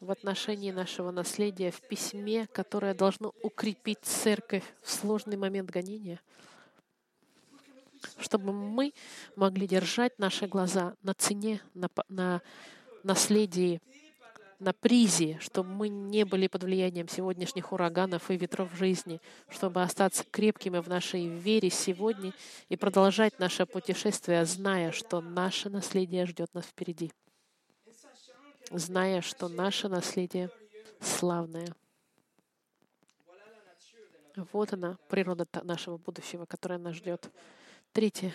в 0.00 0.10
отношении 0.10 0.70
нашего 0.70 1.10
наследия 1.10 1.70
в 1.70 1.80
письме, 1.80 2.46
которое 2.52 2.94
должно 2.94 3.32
укрепить 3.42 4.00
церковь 4.02 4.64
в 4.82 4.90
сложный 4.90 5.36
момент 5.36 5.70
гонения, 5.70 6.20
чтобы 8.18 8.52
мы 8.52 8.92
могли 9.36 9.66
держать 9.66 10.18
наши 10.18 10.46
глаза 10.46 10.94
на 11.02 11.14
цене, 11.14 11.60
на, 11.74 11.88
на 12.08 12.42
наследии, 13.02 13.80
на 14.58 14.72
призе, 14.72 15.38
чтобы 15.40 15.70
мы 15.70 15.88
не 15.88 16.24
были 16.24 16.46
под 16.46 16.64
влиянием 16.64 17.08
сегодняшних 17.08 17.72
ураганов 17.72 18.30
и 18.30 18.36
ветров 18.36 18.74
жизни, 18.74 19.20
чтобы 19.48 19.82
остаться 19.82 20.24
крепкими 20.30 20.78
в 20.78 20.88
нашей 20.88 21.26
вере 21.26 21.70
сегодня 21.70 22.32
и 22.68 22.76
продолжать 22.76 23.38
наше 23.38 23.66
путешествие, 23.66 24.44
зная, 24.46 24.92
что 24.92 25.20
наше 25.20 25.68
наследие 25.68 26.26
ждет 26.26 26.54
нас 26.54 26.64
впереди 26.64 27.12
зная, 28.70 29.20
что 29.20 29.48
наше 29.48 29.88
наследие 29.88 30.50
славное. 31.00 31.68
Вот 34.52 34.72
она, 34.72 34.98
природа 35.08 35.46
нашего 35.62 35.96
будущего, 35.96 36.44
которая 36.44 36.78
нас 36.78 36.96
ждет. 36.96 37.30
Третье. 37.92 38.34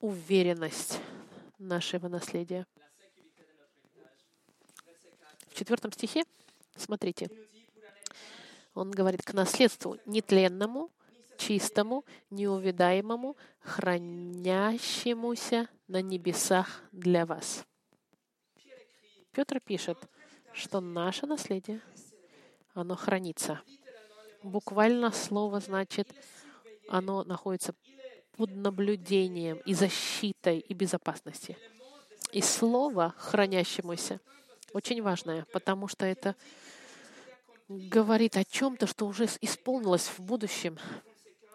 Уверенность 0.00 0.98
нашего 1.58 2.08
наследия. 2.08 2.66
В 5.46 5.54
четвертом 5.54 5.92
стихе, 5.92 6.24
смотрите, 6.74 7.30
он 8.74 8.90
говорит 8.90 9.22
к 9.22 9.34
наследству 9.34 9.98
нетленному, 10.06 10.90
чистому, 11.36 12.04
неувидаемому, 12.30 13.36
хранящемуся 13.60 15.68
на 15.86 16.02
небесах 16.02 16.82
для 16.92 17.26
вас. 17.26 17.64
Петр 19.32 19.60
пишет, 19.60 19.98
что 20.52 20.80
наше 20.80 21.26
наследие, 21.26 21.80
оно 22.74 22.96
хранится. 22.96 23.60
Буквально 24.42 25.12
слово 25.12 25.60
значит, 25.60 26.08
оно 26.88 27.22
находится 27.24 27.74
под 28.36 28.50
наблюдением 28.56 29.58
и 29.66 29.74
защитой 29.74 30.58
и 30.58 30.74
безопасностью. 30.74 31.56
И 32.32 32.40
слово 32.40 33.14
хранящемуся 33.18 34.20
очень 34.72 35.02
важное, 35.02 35.46
потому 35.52 35.88
что 35.88 36.06
это 36.06 36.34
говорит 37.68 38.36
о 38.36 38.44
чем-то, 38.44 38.86
что 38.86 39.06
уже 39.06 39.28
исполнилось 39.40 40.06
в 40.08 40.20
будущем, 40.20 40.78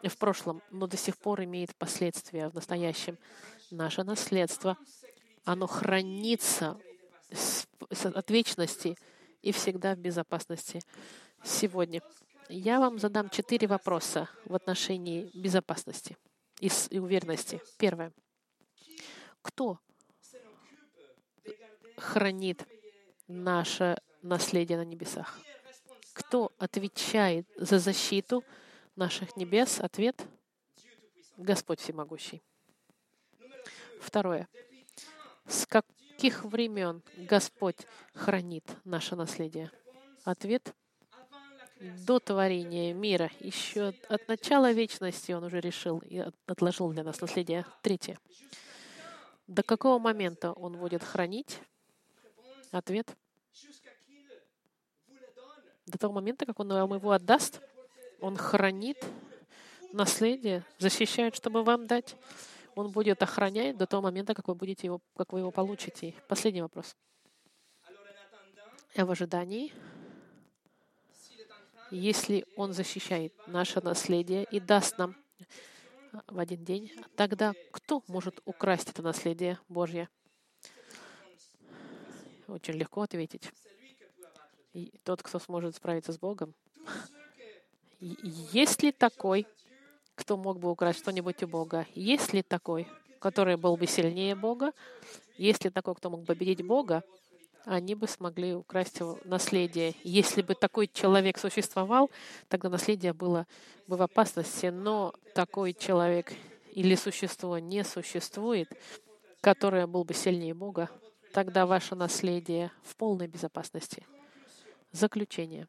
в 0.01 0.17
прошлом, 0.17 0.61
но 0.71 0.87
до 0.87 0.95
сих 0.95 1.17
пор 1.17 1.43
имеет 1.43 1.75
последствия 1.75 2.49
в 2.49 2.53
настоящем. 2.53 3.17
Наше 3.71 4.03
наследство, 4.03 4.77
оно 5.43 5.67
хранится 5.67 6.77
от 8.13 8.31
вечности 8.31 8.97
и 9.41 9.51
всегда 9.51 9.95
в 9.95 9.99
безопасности. 9.99 10.81
сегодня. 11.43 12.01
Я 12.49 12.79
вам 12.79 12.99
задам 12.99 13.29
четыре 13.29 13.67
вопроса 13.67 14.29
в 14.45 14.55
отношении 14.55 15.29
безопасности 15.33 16.17
и, 16.59 16.69
уверенности. 16.99 17.61
Первое. 17.77 18.11
Кто 19.41 19.79
хранит 21.97 22.65
наше 23.27 23.97
наследие 24.21 24.77
на 24.77 24.85
небесах? 24.85 25.39
Кто 26.13 26.51
отвечает 26.57 27.47
за 27.57 27.79
защиту 27.79 28.43
наших 28.95 29.35
небес? 29.35 29.79
Ответ— 29.79 30.25
Господь 31.37 31.79
Всемогущий. 31.81 32.41
Второе. 33.99 34.47
С 35.47 35.65
каких 36.15 36.45
времен 36.45 37.01
Господь 37.17 37.77
хранит 38.13 38.63
наше 38.85 39.15
наследие? 39.15 39.69
Ответ— 40.23 40.73
до 42.07 42.19
творения 42.19 42.93
мира. 42.93 43.29
Еще 43.41 43.93
от 44.07 44.27
начала 44.27 44.71
вечности 44.71 45.33
Он 45.33 45.43
уже 45.43 45.59
решил 45.59 45.99
и 45.99 46.25
отложил 46.47 46.91
для 46.91 47.03
нас 47.03 47.19
наследие. 47.19 47.65
Третье. 47.81 48.17
До 49.47 49.61
какого 49.61 49.99
момента 49.99 50.53
Он 50.53 50.77
будет 50.77 51.03
хранить? 51.03 51.59
Ответ— 52.71 53.13
до 55.85 55.97
того 55.97 56.13
момента, 56.13 56.45
как 56.45 56.59
он 56.59 56.69
вам 56.69 56.95
его 56.95 57.11
отдаст, 57.11 57.61
он 58.19 58.37
хранит 58.37 58.97
наследие, 59.91 60.63
защищает, 60.79 61.35
чтобы 61.35 61.63
вам 61.63 61.85
дать. 61.87 62.15
Он 62.75 62.91
будет 62.91 63.23
охранять 63.23 63.77
до 63.77 63.87
того 63.87 64.03
момента, 64.03 64.33
как 64.33 64.49
вы, 64.49 64.55
будете 64.55 64.87
его, 64.87 65.01
как 65.15 65.31
вы 65.31 65.39
его 65.39 65.51
получите. 65.51 66.13
Последний 66.27 66.61
вопрос. 66.61 66.95
А 68.97 69.05
в 69.05 69.11
ожидании, 69.11 69.73
если 71.89 72.45
Он 72.57 72.73
защищает 72.73 73.33
наше 73.47 73.81
наследие 73.81 74.43
и 74.51 74.59
даст 74.59 74.97
нам 74.97 75.15
в 76.27 76.37
один 76.37 76.63
день, 76.65 76.91
тогда 77.15 77.53
кто 77.71 78.03
может 78.07 78.41
украсть 78.45 78.89
это 78.89 79.01
наследие 79.01 79.57
Божье? 79.69 80.09
Очень 82.47 82.75
легко 82.75 83.01
ответить. 83.01 83.51
И 84.73 84.91
тот, 85.03 85.23
кто 85.23 85.39
сможет 85.39 85.75
справиться 85.75 86.11
с 86.11 86.19
Богом. 86.19 86.53
Есть 87.99 88.83
ли 88.83 88.91
такой, 88.91 89.47
кто 90.15 90.37
мог 90.37 90.59
бы 90.59 90.71
украсть 90.71 90.99
что-нибудь 90.99 91.43
у 91.43 91.47
Бога? 91.47 91.85
Есть 91.93 92.33
ли 92.33 92.41
такой, 92.41 92.87
который 93.19 93.57
был 93.57 93.77
бы 93.77 93.85
сильнее 93.85 94.35
Бога? 94.35 94.71
Есть 95.37 95.63
ли 95.65 95.69
такой, 95.69 95.95
кто 95.95 96.09
мог 96.09 96.21
бы 96.21 96.25
победить 96.27 96.65
Бога? 96.65 97.03
Они 97.65 97.95
бы 97.95 98.07
смогли 98.07 98.53
украсть 98.53 98.99
его 98.99 99.19
наследие. 99.25 99.95
Если 100.03 100.41
бы 100.41 100.55
такой 100.55 100.87
человек 100.87 101.37
существовал, 101.37 102.11
тогда 102.47 102.69
наследие 102.69 103.13
было 103.13 103.47
бы 103.87 103.97
в 103.97 104.01
опасности. 104.01 104.67
Но 104.67 105.13
такой 105.33 105.73
человек 105.73 106.31
или 106.71 106.95
существо 106.95 107.57
не 107.57 107.83
существует, 107.83 108.71
которое 109.41 109.87
был 109.87 110.03
бы 110.03 110.13
сильнее 110.13 110.53
Бога, 110.53 110.89
тогда 111.33 111.65
ваше 111.65 111.95
наследие 111.95 112.71
в 112.83 112.95
полной 112.95 113.27
безопасности. 113.27 114.05
Заключение. 114.91 115.67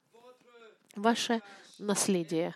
Ваше 0.94 1.40
наследие 1.78 2.54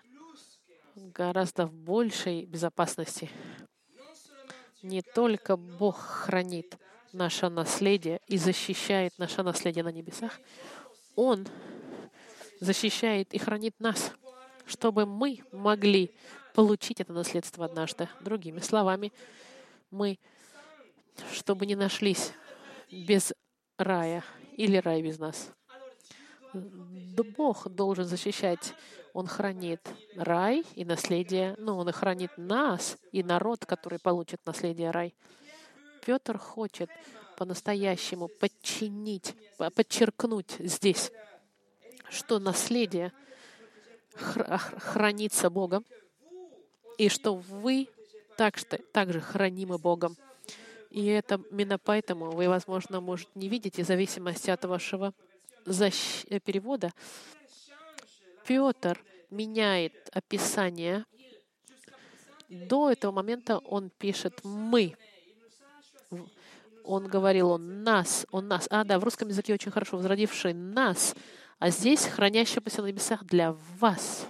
гораздо 0.95 1.67
в 1.67 1.73
большей 1.73 2.45
безопасности. 2.45 3.31
Не 4.83 5.03
только 5.03 5.57
Бог 5.57 5.99
хранит 5.99 6.77
наше 7.13 7.49
наследие 7.49 8.21
и 8.27 8.39
защищает 8.39 9.19
наше 9.19 9.43
наследие 9.43 9.85
на 9.85 9.93
небесах, 9.93 10.41
Он 11.17 11.47
защищает 12.61 13.33
и 13.35 13.39
хранит 13.39 13.75
нас, 13.79 14.13
чтобы 14.67 15.07
мы 15.07 15.43
могли 15.53 16.15
получить 16.55 17.01
это 17.01 17.13
наследство 17.13 17.65
однажды. 17.65 18.09
Другими 18.21 18.61
словами, 18.61 19.13
мы, 19.91 20.19
чтобы 21.33 21.67
не 21.67 21.75
нашлись 21.75 22.33
без 22.91 23.33
рая 23.79 24.25
или 24.57 24.77
рай 24.77 25.03
без 25.03 25.19
нас. 25.19 25.51
Бог 26.53 27.69
должен 27.69 28.05
защищать. 28.05 28.75
Он 29.13 29.27
хранит 29.27 29.81
рай 30.17 30.65
и 30.75 30.85
наследие, 30.85 31.55
но 31.59 31.79
Он 31.79 31.89
и 31.89 31.93
хранит 31.93 32.31
нас 32.37 32.97
и 33.13 33.23
народ, 33.23 33.67
который 33.67 33.99
получит 33.99 34.41
наследие 34.47 34.91
рай. 34.91 35.15
Петр 36.05 36.39
хочет 36.39 36.91
по-настоящему 37.37 38.29
подчинить, 38.29 39.35
подчеркнуть 39.75 40.57
здесь, 40.59 41.11
что 42.09 42.39
наследие 42.39 43.13
хранится 44.15 45.51
Богом, 45.51 45.85
и 46.99 47.09
что 47.09 47.35
вы 47.35 47.89
также, 48.37 48.65
также 48.93 49.21
хранимы 49.21 49.79
Богом. 49.79 50.17
И 50.91 51.07
это 51.07 51.41
именно 51.51 51.79
поэтому 51.79 52.31
вы, 52.31 52.49
возможно, 52.49 53.01
может 53.01 53.35
не 53.35 53.49
видите, 53.49 53.85
зависимости 53.85 54.51
от 54.51 54.65
вашего 54.65 55.15
защ... 55.65 56.25
Перевода, 56.45 56.93
Петр 58.51 59.01
меняет 59.31 59.93
описание. 60.13 61.05
До 62.49 62.91
этого 62.91 63.13
момента 63.13 63.59
он 63.59 63.91
пишет 63.91 64.41
«мы». 64.43 64.97
Он 66.83 67.07
говорил 67.07 67.51
«он 67.51 67.85
нас», 67.85 68.27
«он 68.33 68.49
нас». 68.49 68.67
А, 68.69 68.83
да, 68.83 68.99
в 68.99 69.05
русском 69.05 69.29
языке 69.29 69.55
очень 69.55 69.71
хорошо 69.71 69.99
«возродивший 69.99 70.53
нас», 70.53 71.15
а 71.61 71.71
здесь 71.71 72.07
«хранящийся 72.07 72.83
на 72.83 72.89
небесах 72.89 73.23
для 73.25 73.55
вас». 73.79 74.27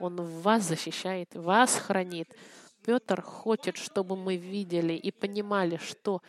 Он 0.00 0.16
вас 0.22 0.62
защищает, 0.62 1.28
вас 1.34 1.74
хранит. 1.74 2.34
Петр 2.82 3.20
хочет, 3.20 3.76
чтобы 3.76 4.16
мы 4.16 4.36
видели 4.36 4.94
и 4.94 5.10
понимали, 5.10 5.76
что 5.76 6.22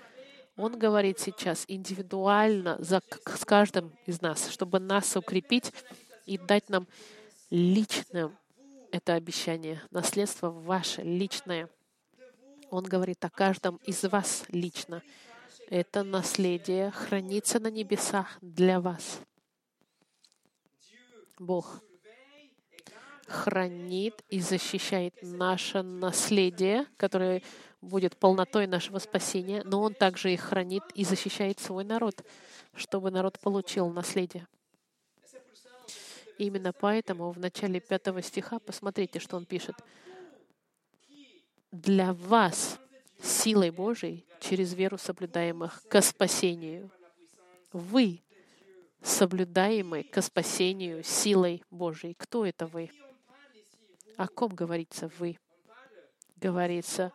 он 0.57 0.77
говорит 0.77 1.17
сейчас 1.17 1.63
индивидуально 1.69 2.75
за, 2.79 3.01
с 3.25 3.45
каждым 3.45 3.93
из 4.05 4.19
нас, 4.21 4.49
чтобы 4.49 4.81
нас 4.81 5.15
укрепить 5.15 5.71
и 6.29 6.37
дать 6.37 6.69
нам 6.69 6.87
личное 7.49 8.31
это 8.91 9.15
обещание, 9.15 9.81
наследство 9.89 10.51
ваше 10.51 11.01
личное. 11.01 11.69
Он 12.69 12.83
говорит 12.83 13.23
о 13.25 13.31
каждом 13.31 13.77
из 13.77 14.03
вас 14.03 14.43
лично. 14.49 15.01
Это 15.69 16.03
наследие 16.03 16.91
хранится 16.91 17.59
на 17.59 17.71
небесах 17.71 18.37
для 18.41 18.79
вас. 18.79 19.21
Бог 21.39 21.81
хранит 23.27 24.23
и 24.29 24.39
защищает 24.39 25.15
наше 25.21 25.81
наследие, 25.81 26.85
которое 26.97 27.41
будет 27.81 28.17
полнотой 28.17 28.67
нашего 28.67 28.99
спасения, 28.99 29.63
но 29.63 29.81
Он 29.81 29.95
также 29.95 30.33
и 30.33 30.37
хранит 30.37 30.83
и 30.93 31.03
защищает 31.03 31.59
свой 31.59 31.83
народ, 31.83 32.23
чтобы 32.73 33.09
народ 33.09 33.39
получил 33.39 33.89
наследие. 33.89 34.47
Именно 36.39 36.73
поэтому 36.73 37.31
в 37.31 37.39
начале 37.39 37.79
пятого 37.79 38.21
стиха 38.21 38.59
посмотрите, 38.59 39.19
что 39.19 39.37
он 39.37 39.45
пишет. 39.45 39.75
«Для 41.71 42.13
вас 42.13 42.79
силой 43.21 43.69
Божией 43.69 44.25
через 44.39 44.73
веру 44.73 44.97
соблюдаемых 44.97 45.83
ко 45.87 46.01
спасению. 46.01 46.89
Вы 47.71 48.21
соблюдаемы 49.01 50.03
ко 50.03 50.21
спасению 50.21 51.03
силой 51.03 51.63
Божией. 51.69 52.15
Кто 52.15 52.45
это 52.45 52.65
вы? 52.65 52.89
О 54.17 54.27
ком 54.27 54.55
говорится 54.55 55.11
вы? 55.19 55.37
Говорится 56.37 57.13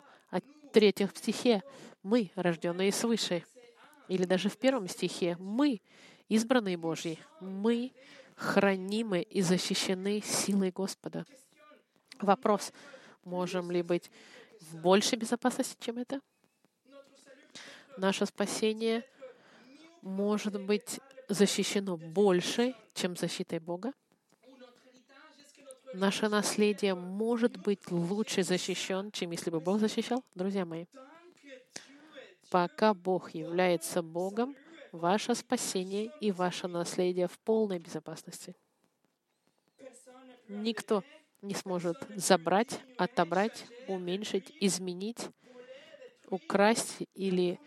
третьем 0.75 1.09
стихе 1.15 1.63
мы, 2.03 2.31
рожденные 2.35 2.91
свыше. 2.91 3.45
Или 4.09 4.25
даже 4.25 4.49
в 4.49 4.57
первом 4.57 4.89
стихе 4.89 5.37
мы, 5.39 5.79
избранные 6.27 6.75
Божьи, 6.75 7.17
мы 7.39 7.93
хранимы 8.35 9.21
и 9.21 9.41
защищены 9.41 10.21
силой 10.21 10.71
Господа. 10.71 11.25
Вопрос, 12.19 12.71
можем 13.23 13.71
ли 13.71 13.81
быть 13.81 14.11
в 14.61 14.77
большей 14.77 15.17
безопасности, 15.17 15.77
чем 15.79 15.97
это? 15.97 16.21
Наше 17.97 18.25
спасение 18.25 19.03
может 20.01 20.61
быть 20.61 20.99
защищено 21.29 21.97
больше, 21.97 22.75
чем 22.93 23.15
защитой 23.15 23.59
Бога? 23.59 23.93
Наше 25.93 26.27
наследие 26.27 26.93
может 26.93 27.57
быть 27.57 27.89
лучше 27.89 28.43
защищен, 28.43 29.11
чем 29.11 29.31
если 29.31 29.49
бы 29.49 29.61
Бог 29.61 29.79
защищал, 29.79 30.23
друзья 30.35 30.65
мои. 30.65 30.85
Пока 32.49 32.93
Бог 32.93 33.33
является 33.33 34.01
Богом, 34.01 34.55
ваше 34.95 35.35
спасение 35.35 36.11
и 36.19 36.31
ваше 36.31 36.67
наследие 36.67 37.27
в 37.27 37.37
полной 37.39 37.79
безопасности. 37.79 38.55
Никто 40.47 41.03
не 41.41 41.53
сможет 41.53 41.97
забрать, 42.15 42.79
отобрать, 42.97 43.65
уменьшить, 43.87 44.51
изменить, 44.59 45.29
украсть 46.29 46.97
или 47.13 47.59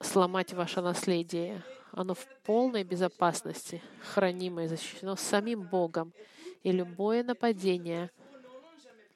сломать 0.00 0.52
ваше 0.52 0.80
наследие. 0.80 1.62
оно 1.92 2.14
в 2.14 2.26
полной 2.42 2.84
безопасности, 2.84 3.82
хранимое 4.00 4.64
и 4.64 4.68
защищено 4.68 5.14
самим 5.14 5.62
Богом. 5.62 6.14
И 6.62 6.72
любое 6.72 7.22
нападение 7.22 8.10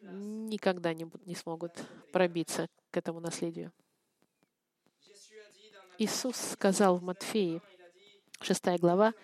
никогда 0.02 0.92
не, 0.92 1.10
не 1.24 1.34
смогут 1.34 1.72
пробиться 2.12 2.68
к 2.90 2.96
этому 2.96 3.20
наследию. 3.20 3.72
Иисус 5.98 6.36
сказал 6.36 6.98
в 6.98 7.02
Матфеи, 7.02 7.62
6 8.42 8.78
глава, 8.78 9.14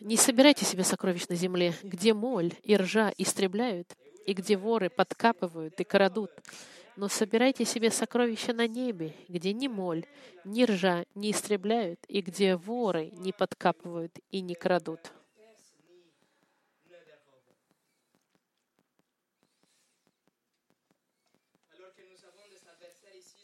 «Не 0.00 0.18
собирайте 0.18 0.66
себе 0.66 0.84
сокровищ 0.84 1.28
на 1.28 1.34
земле, 1.34 1.72
где 1.82 2.12
моль 2.12 2.52
и 2.62 2.76
ржа 2.76 3.10
истребляют, 3.16 3.96
и 4.26 4.34
где 4.34 4.58
воры 4.58 4.90
подкапывают 4.90 5.80
и 5.80 5.84
крадут, 5.84 6.30
но 6.96 7.08
собирайте 7.08 7.64
себе 7.64 7.90
сокровища 7.90 8.52
на 8.52 8.66
небе, 8.66 9.14
где 9.28 9.54
ни 9.54 9.68
моль, 9.68 10.04
ни 10.44 10.64
ржа 10.64 11.06
не 11.14 11.30
истребляют, 11.30 12.00
и 12.06 12.20
где 12.20 12.56
воры 12.56 13.10
не 13.12 13.32
подкапывают 13.32 14.12
и 14.30 14.42
не 14.42 14.54
крадут. 14.54 15.12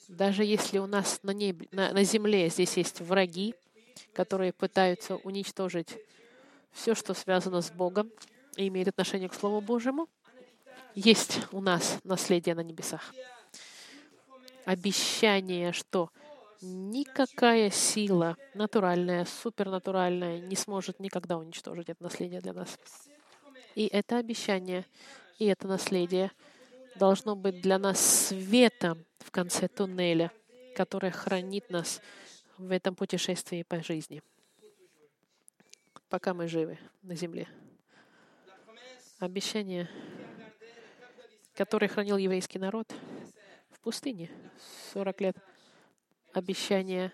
Даже 0.08 0.44
если 0.44 0.78
у 0.78 0.86
нас 0.86 1.20
на, 1.22 1.30
небе, 1.30 1.68
на, 1.72 1.92
на 1.92 2.04
земле 2.04 2.48
здесь 2.50 2.76
есть 2.76 3.00
враги, 3.00 3.54
которые 4.12 4.52
пытаются 4.52 5.16
уничтожить 5.16 5.96
все, 6.70 6.94
что 6.94 7.14
связано 7.14 7.62
с 7.62 7.70
Богом 7.70 8.10
и 8.56 8.68
имеет 8.68 8.88
отношение 8.88 9.28
к 9.28 9.34
Слову 9.34 9.60
Божьему, 9.60 10.08
есть 10.94 11.40
у 11.52 11.60
нас 11.60 11.98
наследие 12.04 12.54
на 12.54 12.62
небесах. 12.62 13.14
Обещание, 14.66 15.72
что 15.72 16.10
никакая 16.60 17.70
сила, 17.70 18.36
натуральная, 18.54 19.24
супернатуральная, 19.24 20.40
не 20.40 20.56
сможет 20.56 21.00
никогда 21.00 21.38
уничтожить 21.38 21.88
это 21.88 22.02
наследие 22.02 22.40
для 22.40 22.52
нас. 22.52 22.78
И 23.74 23.86
это 23.86 24.18
обещание, 24.18 24.84
и 25.38 25.46
это 25.46 25.66
наследие 25.66 26.30
должно 26.96 27.36
быть 27.36 27.60
для 27.60 27.78
нас 27.78 28.00
светом 28.28 29.04
в 29.18 29.30
конце 29.30 29.68
туннеля, 29.68 30.30
которое 30.74 31.10
хранит 31.10 31.70
нас 31.70 32.00
в 32.58 32.70
этом 32.70 32.94
путешествии 32.94 33.62
по 33.62 33.82
жизни, 33.82 34.22
пока 36.08 36.34
мы 36.34 36.48
живы 36.48 36.78
на 37.02 37.14
земле. 37.14 37.48
Обещание 39.18 39.88
который 41.54 41.88
хранил 41.88 42.16
еврейский 42.16 42.58
народ 42.58 42.92
в 43.70 43.80
пустыне 43.80 44.30
40 44.92 45.20
лет. 45.20 45.36
Обещание 46.32 47.12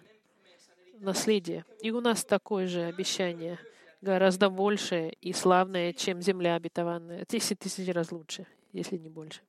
наследия. 1.01 1.65
И 1.81 1.91
у 1.91 2.01
нас 2.01 2.25
такое 2.25 2.67
же 2.67 2.85
обещание, 2.85 3.59
гораздо 4.01 4.49
большее 4.49 5.13
и 5.21 5.33
славное, 5.33 5.93
чем 5.93 6.23
земля 6.23 6.55
обетованная. 6.55 7.25
Десять 7.29 7.59
тысяч 7.59 7.93
раз 7.93 8.13
лучше, 8.13 8.47
если 8.73 8.97
не 8.97 9.09
больше. 9.09 9.41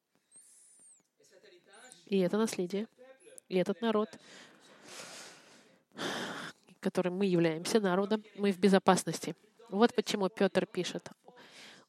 И 2.10 2.20
это 2.20 2.38
наследие, 2.38 2.88
и 3.48 3.56
этот 3.58 3.82
народ, 3.82 4.10
которым 6.80 7.18
мы 7.18 7.26
являемся 7.26 7.80
народом, 7.80 8.24
мы 8.36 8.52
в 8.52 8.60
безопасности. 8.60 9.36
Вот 9.70 9.94
почему 9.94 10.28
Петр 10.30 10.66
пишет, 10.66 11.10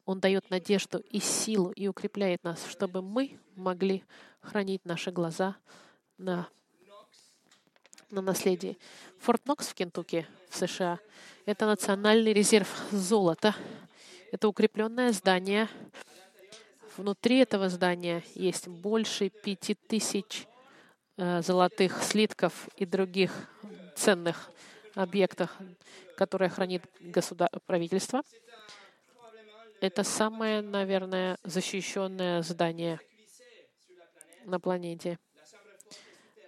он 0.05 0.21
дает 0.21 0.51
надежду 0.51 0.99
и 0.99 1.21
силу 1.21 1.71
и 1.71 1.89
укрепляет 1.89 2.45
нас, 2.45 2.67
чтобы 2.69 3.01
мы 3.01 3.39
могли 3.57 4.05
хранить 4.41 4.85
наши 4.85 5.11
глаза 5.11 5.57
на, 6.19 6.49
на 8.11 8.21
наследии. 8.21 8.79
Форт 9.21 9.47
Нокс 9.47 9.69
в 9.69 9.75
Кентукки, 9.75 10.27
в 10.51 10.57
США, 10.57 10.99
это 11.47 11.67
национальный 11.67 12.33
резерв 12.33 12.69
золота. 12.91 13.55
Это 14.33 14.49
укрепленное 14.49 15.13
здание. 15.13 15.69
Внутри 16.97 17.39
этого 17.39 17.69
здания 17.69 18.23
есть 18.35 18.67
больше 18.69 19.29
пяти 19.29 19.75
тысяч 19.75 20.47
э, 21.17 21.41
золотых 21.43 22.03
слитков 22.03 22.69
и 22.77 22.85
других 22.85 23.33
ценных 23.97 24.51
объектов, 24.95 25.57
которые 26.17 26.49
хранит 26.49 26.83
государ... 27.01 27.49
правительство. 27.67 28.23
Это 29.81 30.03
самое, 30.03 30.63
наверное, 30.63 31.39
защищенное 31.45 32.43
здание 32.43 33.01
на 34.45 34.59
планете. 34.59 35.19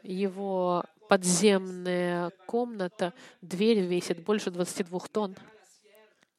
Его 0.03 0.85
подземная 1.09 2.31
комната, 2.47 3.15
дверь 3.41 3.81
весит 3.81 4.25
больше 4.25 4.51
22 4.51 4.99
тонн 5.13 5.37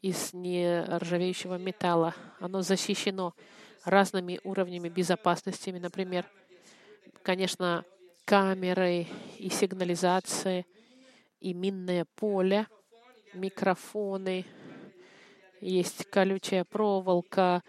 из 0.02 0.34
нержавеющего 0.34 1.58
металла. 1.58 2.14
Оно 2.40 2.62
защищено 2.62 3.34
разными 3.86 4.40
уровнями 4.44 4.90
безопасности, 4.90 5.70
например, 5.70 6.26
конечно, 7.22 7.84
камеры 8.26 9.08
и 9.38 9.50
сигнализации, 9.50 10.66
и 11.40 11.54
минное 11.54 12.06
поле, 12.16 12.68
микрофоны, 13.34 14.46
есть 15.60 16.06
колючая 16.10 16.64
проволока, 16.64 17.64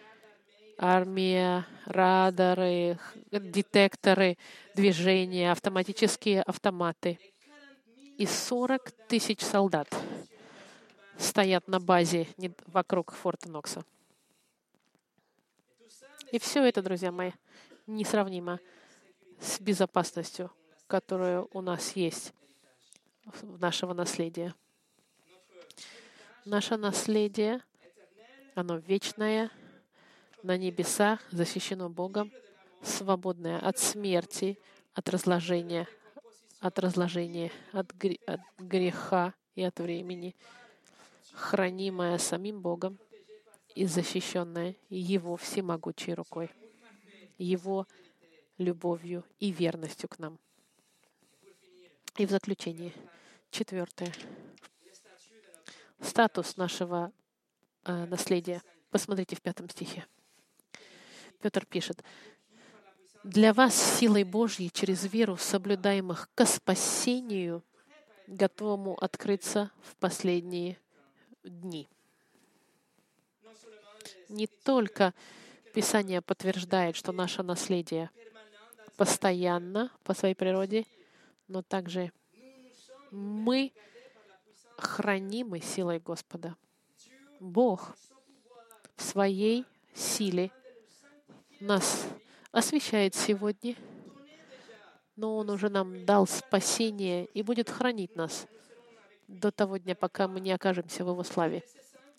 армия, 0.79 1.67
радары, 1.87 2.99
детекторы 3.31 4.37
движения, 4.75 5.53
автоматические 5.53 6.43
автоматы. 6.43 7.19
И 8.19 8.27
40 8.27 8.91
тысяч 9.09 9.41
солдат 9.41 9.89
стоят 11.19 11.67
на 11.69 11.81
базе 11.81 12.29
вокруг 12.67 13.13
Форта 13.13 13.49
Нокса. 13.49 13.85
И 16.35 16.39
все 16.41 16.65
это, 16.65 16.83
друзья 16.83 17.13
мои, 17.13 17.31
несравнимо 17.87 18.59
с 19.39 19.61
безопасностью, 19.61 20.51
которая 20.89 21.47
у 21.53 21.61
нас 21.61 21.95
есть 21.95 22.33
в 23.25 23.61
нашего 23.61 23.95
наследия. 23.95 24.53
Наше 26.45 26.77
наследие— 26.77 27.63
оно 28.57 28.79
вечное, 28.79 29.49
на 30.43 30.57
небесах, 30.57 31.21
защищено 31.31 31.89
Богом, 31.89 32.33
свободное 32.83 33.61
от 33.61 33.79
смерти, 33.79 34.59
от 34.93 35.09
разложения, 35.11 35.87
от 36.59 36.81
разложения, 36.81 37.53
от, 37.71 37.93
гре- 37.93 38.19
от 38.27 38.41
греха 38.59 39.35
и 39.55 39.63
от 39.63 39.79
времени, 39.79 40.35
хранимое 41.33 42.19
самим 42.19 42.61
Богом 42.61 42.99
и 43.75 43.87
защищенное 43.87 44.77
Его 44.89 45.37
всемогучей 45.37 46.15
рукой, 46.15 46.51
Его 47.39 47.87
любовью 48.59 49.25
и 49.41 49.51
верностью 49.51 50.09
к 50.09 50.19
нам. 50.19 50.39
И 52.17 52.27
в 52.27 52.31
заключение, 52.31 52.93
четвертое. 53.51 54.13
Статус 56.01 56.57
нашего 56.57 57.13
э, 57.85 58.07
наследие. 58.07 58.63
Посмотрите 58.91 59.35
в 59.35 59.43
пятом 59.43 59.69
стихе. 59.69 60.07
Петр 61.41 61.67
пишет, 61.67 62.05
«Для 63.25 63.53
вас 63.53 63.75
силой 63.75 64.23
Божьей 64.23 64.71
через 64.71 65.05
веру, 65.13 65.37
соблюдаемых 65.37 66.29
к 66.35 66.47
спасению, 66.47 67.65
готовому 68.29 68.95
открыться 69.03 69.71
в 69.83 69.97
последние 69.97 70.79
дни». 71.43 71.89
Не 74.35 74.49
только 74.49 75.15
Писание 75.75 76.21
подтверждает, 76.21 76.97
что 76.97 77.13
наше 77.13 77.45
наследие 77.45 78.11
постоянно 78.97 79.93
по 80.03 80.13
своей 80.13 80.35
природе, 80.35 80.87
но 81.47 81.63
также 81.63 82.11
мы 83.13 83.73
хранимы 84.77 85.61
силой 85.61 86.01
Господа. 86.01 86.57
Бог 87.39 87.97
в 88.97 89.05
своей 89.05 89.65
силе 89.95 90.51
нас 91.61 92.05
освещает 92.51 93.15
сегодня, 93.15 93.77
но 95.15 95.37
Он 95.37 95.49
уже 95.49 95.69
нам 95.69 96.05
дал 96.05 96.27
спасение 96.27 97.27
и 97.27 97.43
будет 97.43 97.71
хранить 97.71 98.17
нас 98.17 98.49
до 99.29 99.53
того 99.53 99.77
дня, 99.77 99.95
пока 99.95 100.27
мы 100.27 100.41
не 100.41 100.51
окажемся 100.51 101.05
в 101.05 101.09
Его 101.11 101.23
славе. 101.23 101.63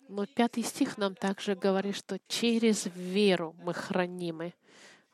Но 0.08 0.26
пятый 0.26 0.62
стих 0.62 0.98
нам 0.98 1.14
также 1.14 1.54
говорит, 1.54 1.96
что 1.96 2.18
через 2.28 2.86
веру 2.94 3.56
мы 3.58 3.74
хранимы 3.74 4.54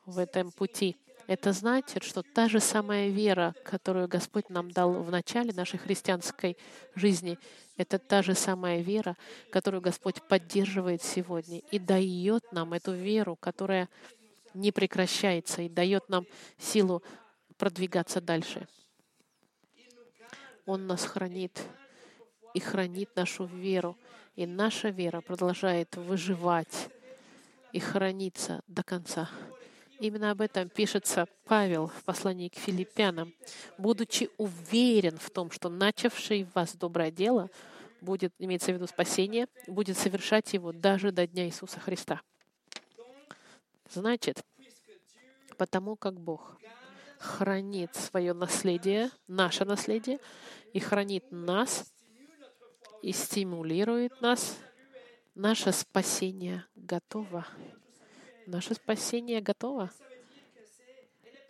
в 0.04 0.18
этом 0.18 0.50
пути. 0.50 0.96
Это 1.26 1.52
значит, 1.52 2.02
что 2.02 2.22
та 2.22 2.48
же 2.48 2.60
самая 2.60 3.08
вера, 3.08 3.54
которую 3.64 4.08
Господь 4.08 4.50
нам 4.50 4.70
дал 4.70 4.92
в 4.92 5.10
начале 5.10 5.52
нашей 5.52 5.78
христианской 5.78 6.58
жизни, 6.94 7.38
это 7.76 7.98
та 7.98 8.22
же 8.22 8.34
самая 8.34 8.80
вера, 8.80 9.16
которую 9.50 9.80
Господь 9.80 10.20
поддерживает 10.28 11.02
сегодня 11.02 11.60
и 11.70 11.78
дает 11.78 12.52
нам 12.52 12.72
эту 12.72 12.92
веру, 12.92 13.36
которая 13.36 13.88
не 14.52 14.72
прекращается 14.72 15.62
и 15.62 15.68
дает 15.68 16.08
нам 16.08 16.26
силу 16.58 17.02
продвигаться 17.56 18.20
дальше. 18.20 18.66
Он 20.66 20.86
нас 20.86 21.04
хранит. 21.04 21.62
и 22.54 22.60
хранит 22.60 23.16
нашу 23.16 23.46
веру. 23.46 23.96
И 24.34 24.46
наша 24.46 24.88
вера 24.88 25.20
продолжает 25.20 25.94
выживать 25.96 26.88
и 27.72 27.78
храниться 27.78 28.62
до 28.66 28.82
конца. 28.82 29.28
Именно 29.98 30.32
об 30.32 30.40
этом 30.40 30.68
пишется 30.68 31.28
Павел 31.44 31.86
в 31.86 32.02
послании 32.04 32.48
к 32.48 32.56
филиппянам. 32.56 33.32
«Будучи 33.78 34.30
уверен 34.36 35.18
в 35.18 35.30
том, 35.30 35.50
что 35.50 35.68
начавший 35.68 36.44
в 36.44 36.54
вас 36.54 36.74
доброе 36.74 37.10
дело, 37.10 37.50
будет, 38.00 38.32
имеется 38.38 38.72
в 38.72 38.74
виду 38.74 38.86
спасение, 38.86 39.46
будет 39.66 39.96
совершать 39.96 40.52
его 40.54 40.72
даже 40.72 41.12
до 41.12 41.26
дня 41.26 41.46
Иисуса 41.46 41.78
Христа». 41.78 42.20
Значит, 43.90 44.42
потому 45.56 45.96
как 45.96 46.18
Бог 46.18 46.58
хранит 47.18 47.94
свое 47.94 48.32
наследие, 48.32 49.10
наше 49.28 49.64
наследие, 49.64 50.18
и 50.72 50.80
хранит 50.80 51.30
нас, 51.30 51.91
и 53.02 53.12
стимулирует 53.12 54.20
нас, 54.20 54.58
наше 55.34 55.72
спасение 55.72 56.64
готово. 56.76 57.46
Наше 58.46 58.74
спасение 58.74 59.40
готово 59.40 59.90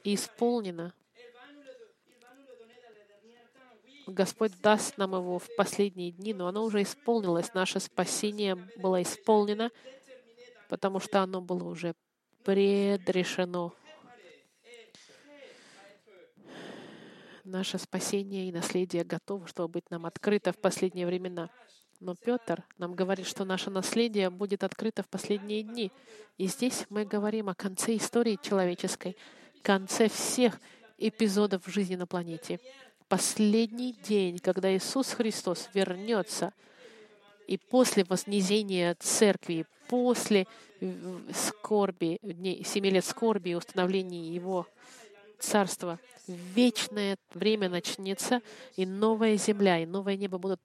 и 0.05 0.15
исполнено. 0.15 0.95
Господь 4.07 4.53
даст 4.61 4.99
нам 4.99 5.15
его 5.15 5.39
в 5.39 5.49
последние 5.57 6.11
дни, 6.11 6.35
но 6.35 6.49
оно 6.49 6.65
уже 6.65 6.83
исполнилось. 6.83 7.55
Наше 7.55 7.81
спасение 7.81 8.57
было 8.77 9.01
исполнено, 9.03 9.71
потому 10.69 10.99
что 11.01 11.21
оно 11.21 11.41
было 11.41 11.65
уже 11.65 11.95
предрешено. 12.45 13.75
Наше 17.45 17.79
спасение 17.79 18.49
и 18.49 18.53
наследие 18.53 19.03
готово, 19.05 19.47
чтобы 19.49 19.75
быть 19.75 19.91
нам 19.91 20.07
открыто 20.07 20.53
в 20.53 20.59
последние 20.59 21.07
времена. 21.07 21.51
Но 21.99 22.15
Петр 22.15 22.65
нам 22.79 22.95
говорит, 22.95 23.27
что 23.27 23.45
наше 23.45 23.71
наследие 23.71 24.31
будет 24.31 24.63
открыто 24.65 25.03
в 25.03 25.09
последние 25.09 25.63
дни. 25.63 25.91
И 26.39 26.47
здесь 26.47 26.87
мы 26.89 27.05
говорим 27.05 27.49
о 27.49 27.55
конце 27.55 27.97
истории 27.97 28.39
человеческой, 28.43 29.17
конце 29.63 30.09
всех 30.09 30.61
эпизодов 30.99 31.67
жизни 31.67 31.97
на 31.97 32.07
планете. 32.07 32.61
Последний 33.09 33.93
день, 33.93 34.39
когда 34.39 34.75
Иисус 34.75 35.13
Христос 35.13 35.69
вернется, 35.75 36.53
и 37.47 37.59
после 37.59 38.05
вознесения 38.05 38.97
церкви, 38.99 39.67
после 39.89 40.47
скорби, 41.33 42.19
семи 42.65 42.91
лет 42.91 43.05
скорби 43.05 43.51
и 43.51 43.55
установления 43.55 44.33
Его 44.33 44.67
царства, 45.43 45.99
вечное 46.27 47.19
время 47.35 47.69
начнется, 47.69 48.41
и 48.77 48.87
новая 48.87 49.37
земля, 49.37 49.79
и 49.79 49.87
новое 49.87 50.17
небо 50.17 50.39
будут 50.39 50.61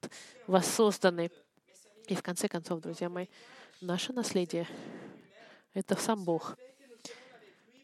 воссозданы. 0.46 1.30
И 2.06 2.14
в 2.14 2.22
конце 2.22 2.48
концов, 2.48 2.80
друзья 2.80 3.08
мои, 3.08 3.26
наше 3.80 4.12
наследие— 4.12 4.66
это 5.74 5.96
сам 5.96 6.24
Бог. 6.24 6.56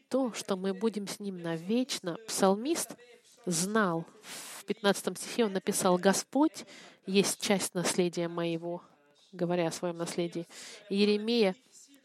То, 0.09 0.33
что 0.33 0.55
мы 0.55 0.73
будем 0.73 1.07
с 1.07 1.19
Ним 1.19 1.41
навечно, 1.41 2.17
псалмист 2.27 2.95
знал. 3.45 4.05
В 4.59 4.65
15 4.65 5.17
стихе 5.17 5.45
он 5.45 5.53
написал, 5.53 5.97
«Господь 5.97 6.65
есть 7.05 7.41
часть 7.41 7.73
наследия 7.75 8.27
моего», 8.27 8.81
говоря 9.31 9.67
о 9.67 9.71
своем 9.71 9.97
наследии. 9.97 10.47
Еремия 10.89 11.55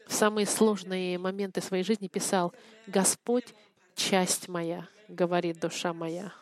в 0.07 0.13
самые 0.13 0.45
сложные 0.45 1.17
моменты 1.17 1.61
своей 1.61 1.83
жизни 1.83 2.07
писал, 2.07 2.53
«Господь— 2.87 3.45
часть 4.01 4.47
моя, 4.47 4.87
говорит 5.07 5.59
душа 5.59 5.93
моя. 5.93 6.33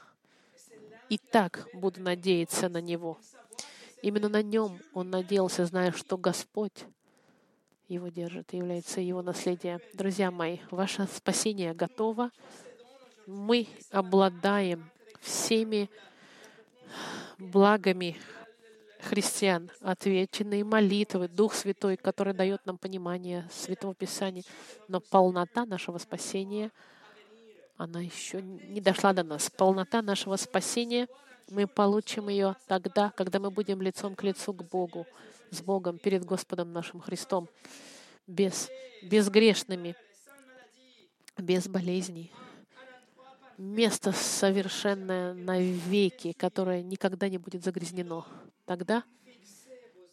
И 1.09 1.17
так 1.17 1.67
буду 1.73 2.01
надеяться 2.01 2.69
на 2.69 2.79
Него. 2.79 3.17
Именно 4.01 4.29
на 4.29 4.41
Нем 4.41 4.79
он 4.93 5.09
надеялся, 5.09 5.65
зная, 5.65 5.91
что 5.91 6.17
Господь 6.17 6.85
его 7.87 8.07
держит 8.07 8.53
и 8.53 8.57
является 8.57 9.01
его 9.01 9.21
наследием. 9.21 9.79
Друзья 9.93 10.31
мои, 10.31 10.59
ваше 10.71 11.07
спасение 11.13 11.73
готово. 11.73 12.31
Мы 13.27 13.67
обладаем 13.91 14.89
всеми 15.19 15.89
благами 17.37 18.15
христиан, 19.01 19.69
отвеченные 19.81 20.63
молитвы, 20.63 21.27
Дух 21.27 21.53
Святой, 21.53 21.97
который 21.97 22.33
дает 22.33 22.65
нам 22.65 22.77
понимание 22.77 23.47
Святого 23.51 23.95
Писания. 23.95 24.43
Но 24.87 25.01
полнота 25.01 25.65
нашего 25.65 25.97
спасения— 25.97 26.71
она 27.79 28.01
еще 28.01 28.41
не 28.41 28.81
дошла 28.81 29.13
до 29.13 29.23
нас. 29.23 29.49
Полнота 29.49 30.01
нашего 30.01 30.35
спасения, 30.35 31.07
мы 31.49 31.65
получим 31.65 32.27
ее 32.27 32.57
тогда, 32.67 33.11
когда 33.15 33.39
мы 33.39 33.51
будем 33.51 33.81
лицом 33.81 34.15
к 34.15 34.23
лицу 34.23 34.53
к 34.53 34.63
Богу, 34.63 35.07
с 35.49 35.61
Богом, 35.61 35.97
перед 35.97 36.25
Господом 36.25 36.73
нашим 36.73 36.99
Христом, 36.99 37.47
без, 38.27 38.69
безгрешными, 39.01 39.95
без 41.37 41.69
болезней. 41.69 42.33
Место 43.57 44.11
совершенное 44.11 45.33
навеки, 45.33 46.33
которое 46.33 46.83
никогда 46.83 47.29
не 47.29 47.37
будет 47.37 47.63
загрязнено. 47.63 48.25
Тогда 48.65 49.05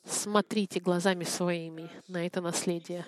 смотрите 0.05 0.79
глазами 0.79 1.25
своими 1.25 1.91
на 2.07 2.25
это 2.25 2.41
наследие. 2.41 3.05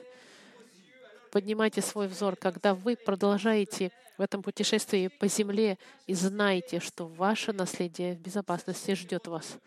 Поднимайте 1.31 1.83
свой 1.83 2.09
взор, 2.09 2.37
когда 2.37 2.75
вы 2.75 2.97
продолжаете 2.97 3.93
в 4.17 4.23
этом 4.23 4.43
путешествии 4.43 5.09
по 5.09 5.29
земле 5.29 5.79
и 6.07 6.15
знайте, 6.15 6.81
что 6.81 7.07
ваше 7.07 7.53
наследие 7.53 8.15
в 8.15 8.21
безопасности 8.21 8.95
ждет 8.95 9.27
вас. 9.27 9.59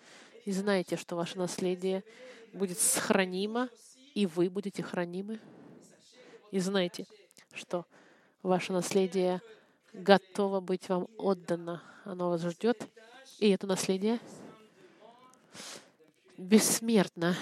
И 0.46 0.52
знайте, 0.52 0.98
что 0.98 1.16
ваше 1.16 1.38
наследие 1.38 2.04
будет 2.52 2.80
сохранимо, 2.80 3.70
и 4.16 4.26
вы 4.26 4.50
будете 4.50 4.82
хранимы. 4.82 5.40
И 6.50 6.60
знайте, 6.60 7.06
что 7.54 7.86
ваше 8.42 8.74
наследие 8.74 9.40
готово 9.94 10.62
быть 10.62 10.90
вам 10.90 11.08
отдано. 11.18 11.84
Оно 12.06 12.30
вас 12.30 12.42
ждет. 12.42 12.88
И 13.38 13.50
это 13.50 13.68
наследие 13.68 14.20
бессмертно, 16.38 17.36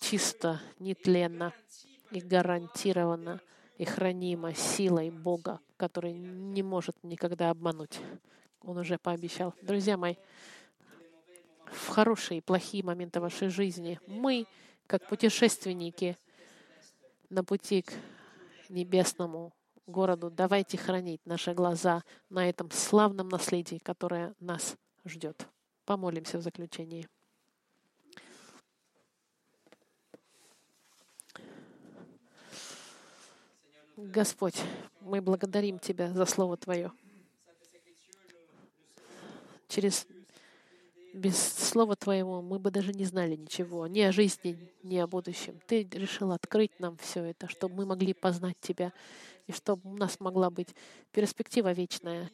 чисто, 0.00 0.60
нетленно 0.78 1.52
и 2.12 2.20
гарантированно 2.20 3.40
и 3.76 3.84
хранимо 3.84 4.54
силой 4.54 5.10
Бога, 5.10 5.60
который 5.76 6.12
не 6.12 6.62
может 6.62 6.96
никогда 7.02 7.50
обмануть. 7.50 8.00
Он 8.60 8.78
уже 8.78 8.98
пообещал. 8.98 9.54
Друзья 9.62 9.96
мои, 9.96 10.16
в 11.66 11.88
хорошие 11.88 12.38
и 12.38 12.40
плохие 12.40 12.84
моменты 12.84 13.20
вашей 13.20 13.48
жизни 13.48 13.98
мы, 14.06 14.46
как 14.86 15.06
путешественники 15.08 16.16
на 17.30 17.42
пути 17.42 17.82
к 17.82 17.92
небесному 18.68 19.52
городу, 19.86 20.30
давайте 20.30 20.78
хранить 20.78 21.20
наши 21.26 21.52
глаза 21.52 22.02
на 22.30 22.48
этом 22.48 22.70
славном 22.70 23.28
наследии, 23.28 23.78
которое 23.78 24.34
нас 24.40 24.76
ждет. 25.04 25.46
Помолимся 25.84 26.38
в 26.38 26.42
заключении. 26.42 27.08
Господь, 33.96 34.60
мы 35.00 35.22
благодарим 35.22 35.78
Тебя 35.78 36.12
за 36.12 36.26
Слово 36.26 36.56
Твое. 36.56 36.90
Через 39.68 40.06
без 41.12 41.38
Слова 41.38 41.94
Твоего 41.94 42.42
мы 42.42 42.58
бы 42.58 42.72
даже 42.72 42.92
не 42.92 43.04
знали 43.04 43.36
ничего, 43.36 43.86
ни 43.86 44.00
о 44.00 44.10
жизни, 44.10 44.58
ни 44.82 44.96
о 44.96 45.06
будущем. 45.06 45.60
Ты 45.68 45.88
решил 45.92 46.32
открыть 46.32 46.80
нам 46.80 46.96
все 46.96 47.22
это, 47.22 47.48
чтобы 47.48 47.76
мы 47.76 47.86
могли 47.86 48.14
познать 48.14 48.56
Тебя, 48.60 48.92
и 49.46 49.52
чтобы 49.52 49.88
у 49.88 49.96
нас 49.96 50.18
могла 50.18 50.50
быть 50.50 50.74
перспектива 51.12 51.70
вечная, 51.70 52.32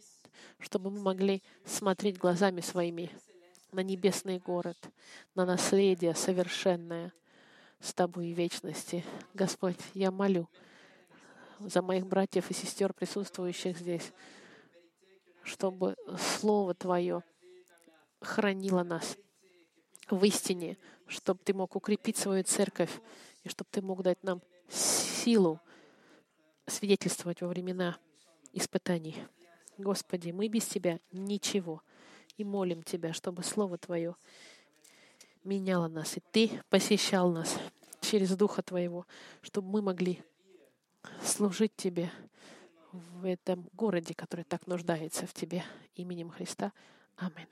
чтобы 0.60 0.90
мы 0.90 1.00
могли 1.00 1.42
смотреть 1.66 2.16
глазами 2.16 2.62
своими 2.62 3.10
на 3.70 3.80
небесный 3.80 4.38
город, 4.38 4.78
на 5.34 5.44
наследие 5.44 6.14
совершенное 6.14 7.12
с 7.80 7.92
Тобой 7.92 8.32
в 8.32 8.36
вечности. 8.38 9.04
Господь, 9.34 9.78
я 9.92 10.10
молю, 10.10 10.48
за 11.60 11.82
моих 11.82 12.06
братьев 12.06 12.50
и 12.50 12.54
сестер, 12.54 12.92
присутствующих 12.92 13.78
здесь, 13.78 14.12
чтобы 15.42 15.96
Слово 16.18 16.74
Твое 16.74 17.22
хранило 18.20 18.82
нас 18.82 19.16
в 20.10 20.24
истине, 20.24 20.78
чтобы 21.06 21.40
Ты 21.44 21.54
мог 21.54 21.76
укрепить 21.76 22.16
свою 22.16 22.44
церковь, 22.44 23.00
и 23.42 23.48
чтобы 23.48 23.68
Ты 23.70 23.82
мог 23.82 24.02
дать 24.02 24.22
нам 24.22 24.42
силу 24.68 25.60
свидетельствовать 26.66 27.40
во 27.40 27.48
времена 27.48 27.98
испытаний. 28.52 29.16
Господи, 29.78 30.30
мы 30.30 30.48
без 30.48 30.66
Тебя 30.66 31.00
ничего. 31.12 31.82
И 32.36 32.44
молим 32.44 32.82
Тебя, 32.82 33.12
чтобы 33.12 33.42
Слово 33.42 33.76
Твое 33.78 34.16
меняло 35.44 35.88
нас, 35.88 36.16
и 36.16 36.20
Ты 36.32 36.62
посещал 36.70 37.30
нас 37.30 37.58
через 38.00 38.34
Духа 38.36 38.62
Твоего, 38.62 39.06
чтобы 39.42 39.68
мы 39.68 39.82
могли 39.82 40.22
служить 41.22 41.74
Тебе 41.76 42.10
в 42.92 43.24
этом 43.24 43.68
городе, 43.72 44.14
который 44.14 44.44
так 44.44 44.66
нуждается 44.66 45.26
в 45.26 45.32
Тебе. 45.32 45.64
Именем 45.94 46.30
Христа. 46.30 46.72
Аминь. 47.16 47.48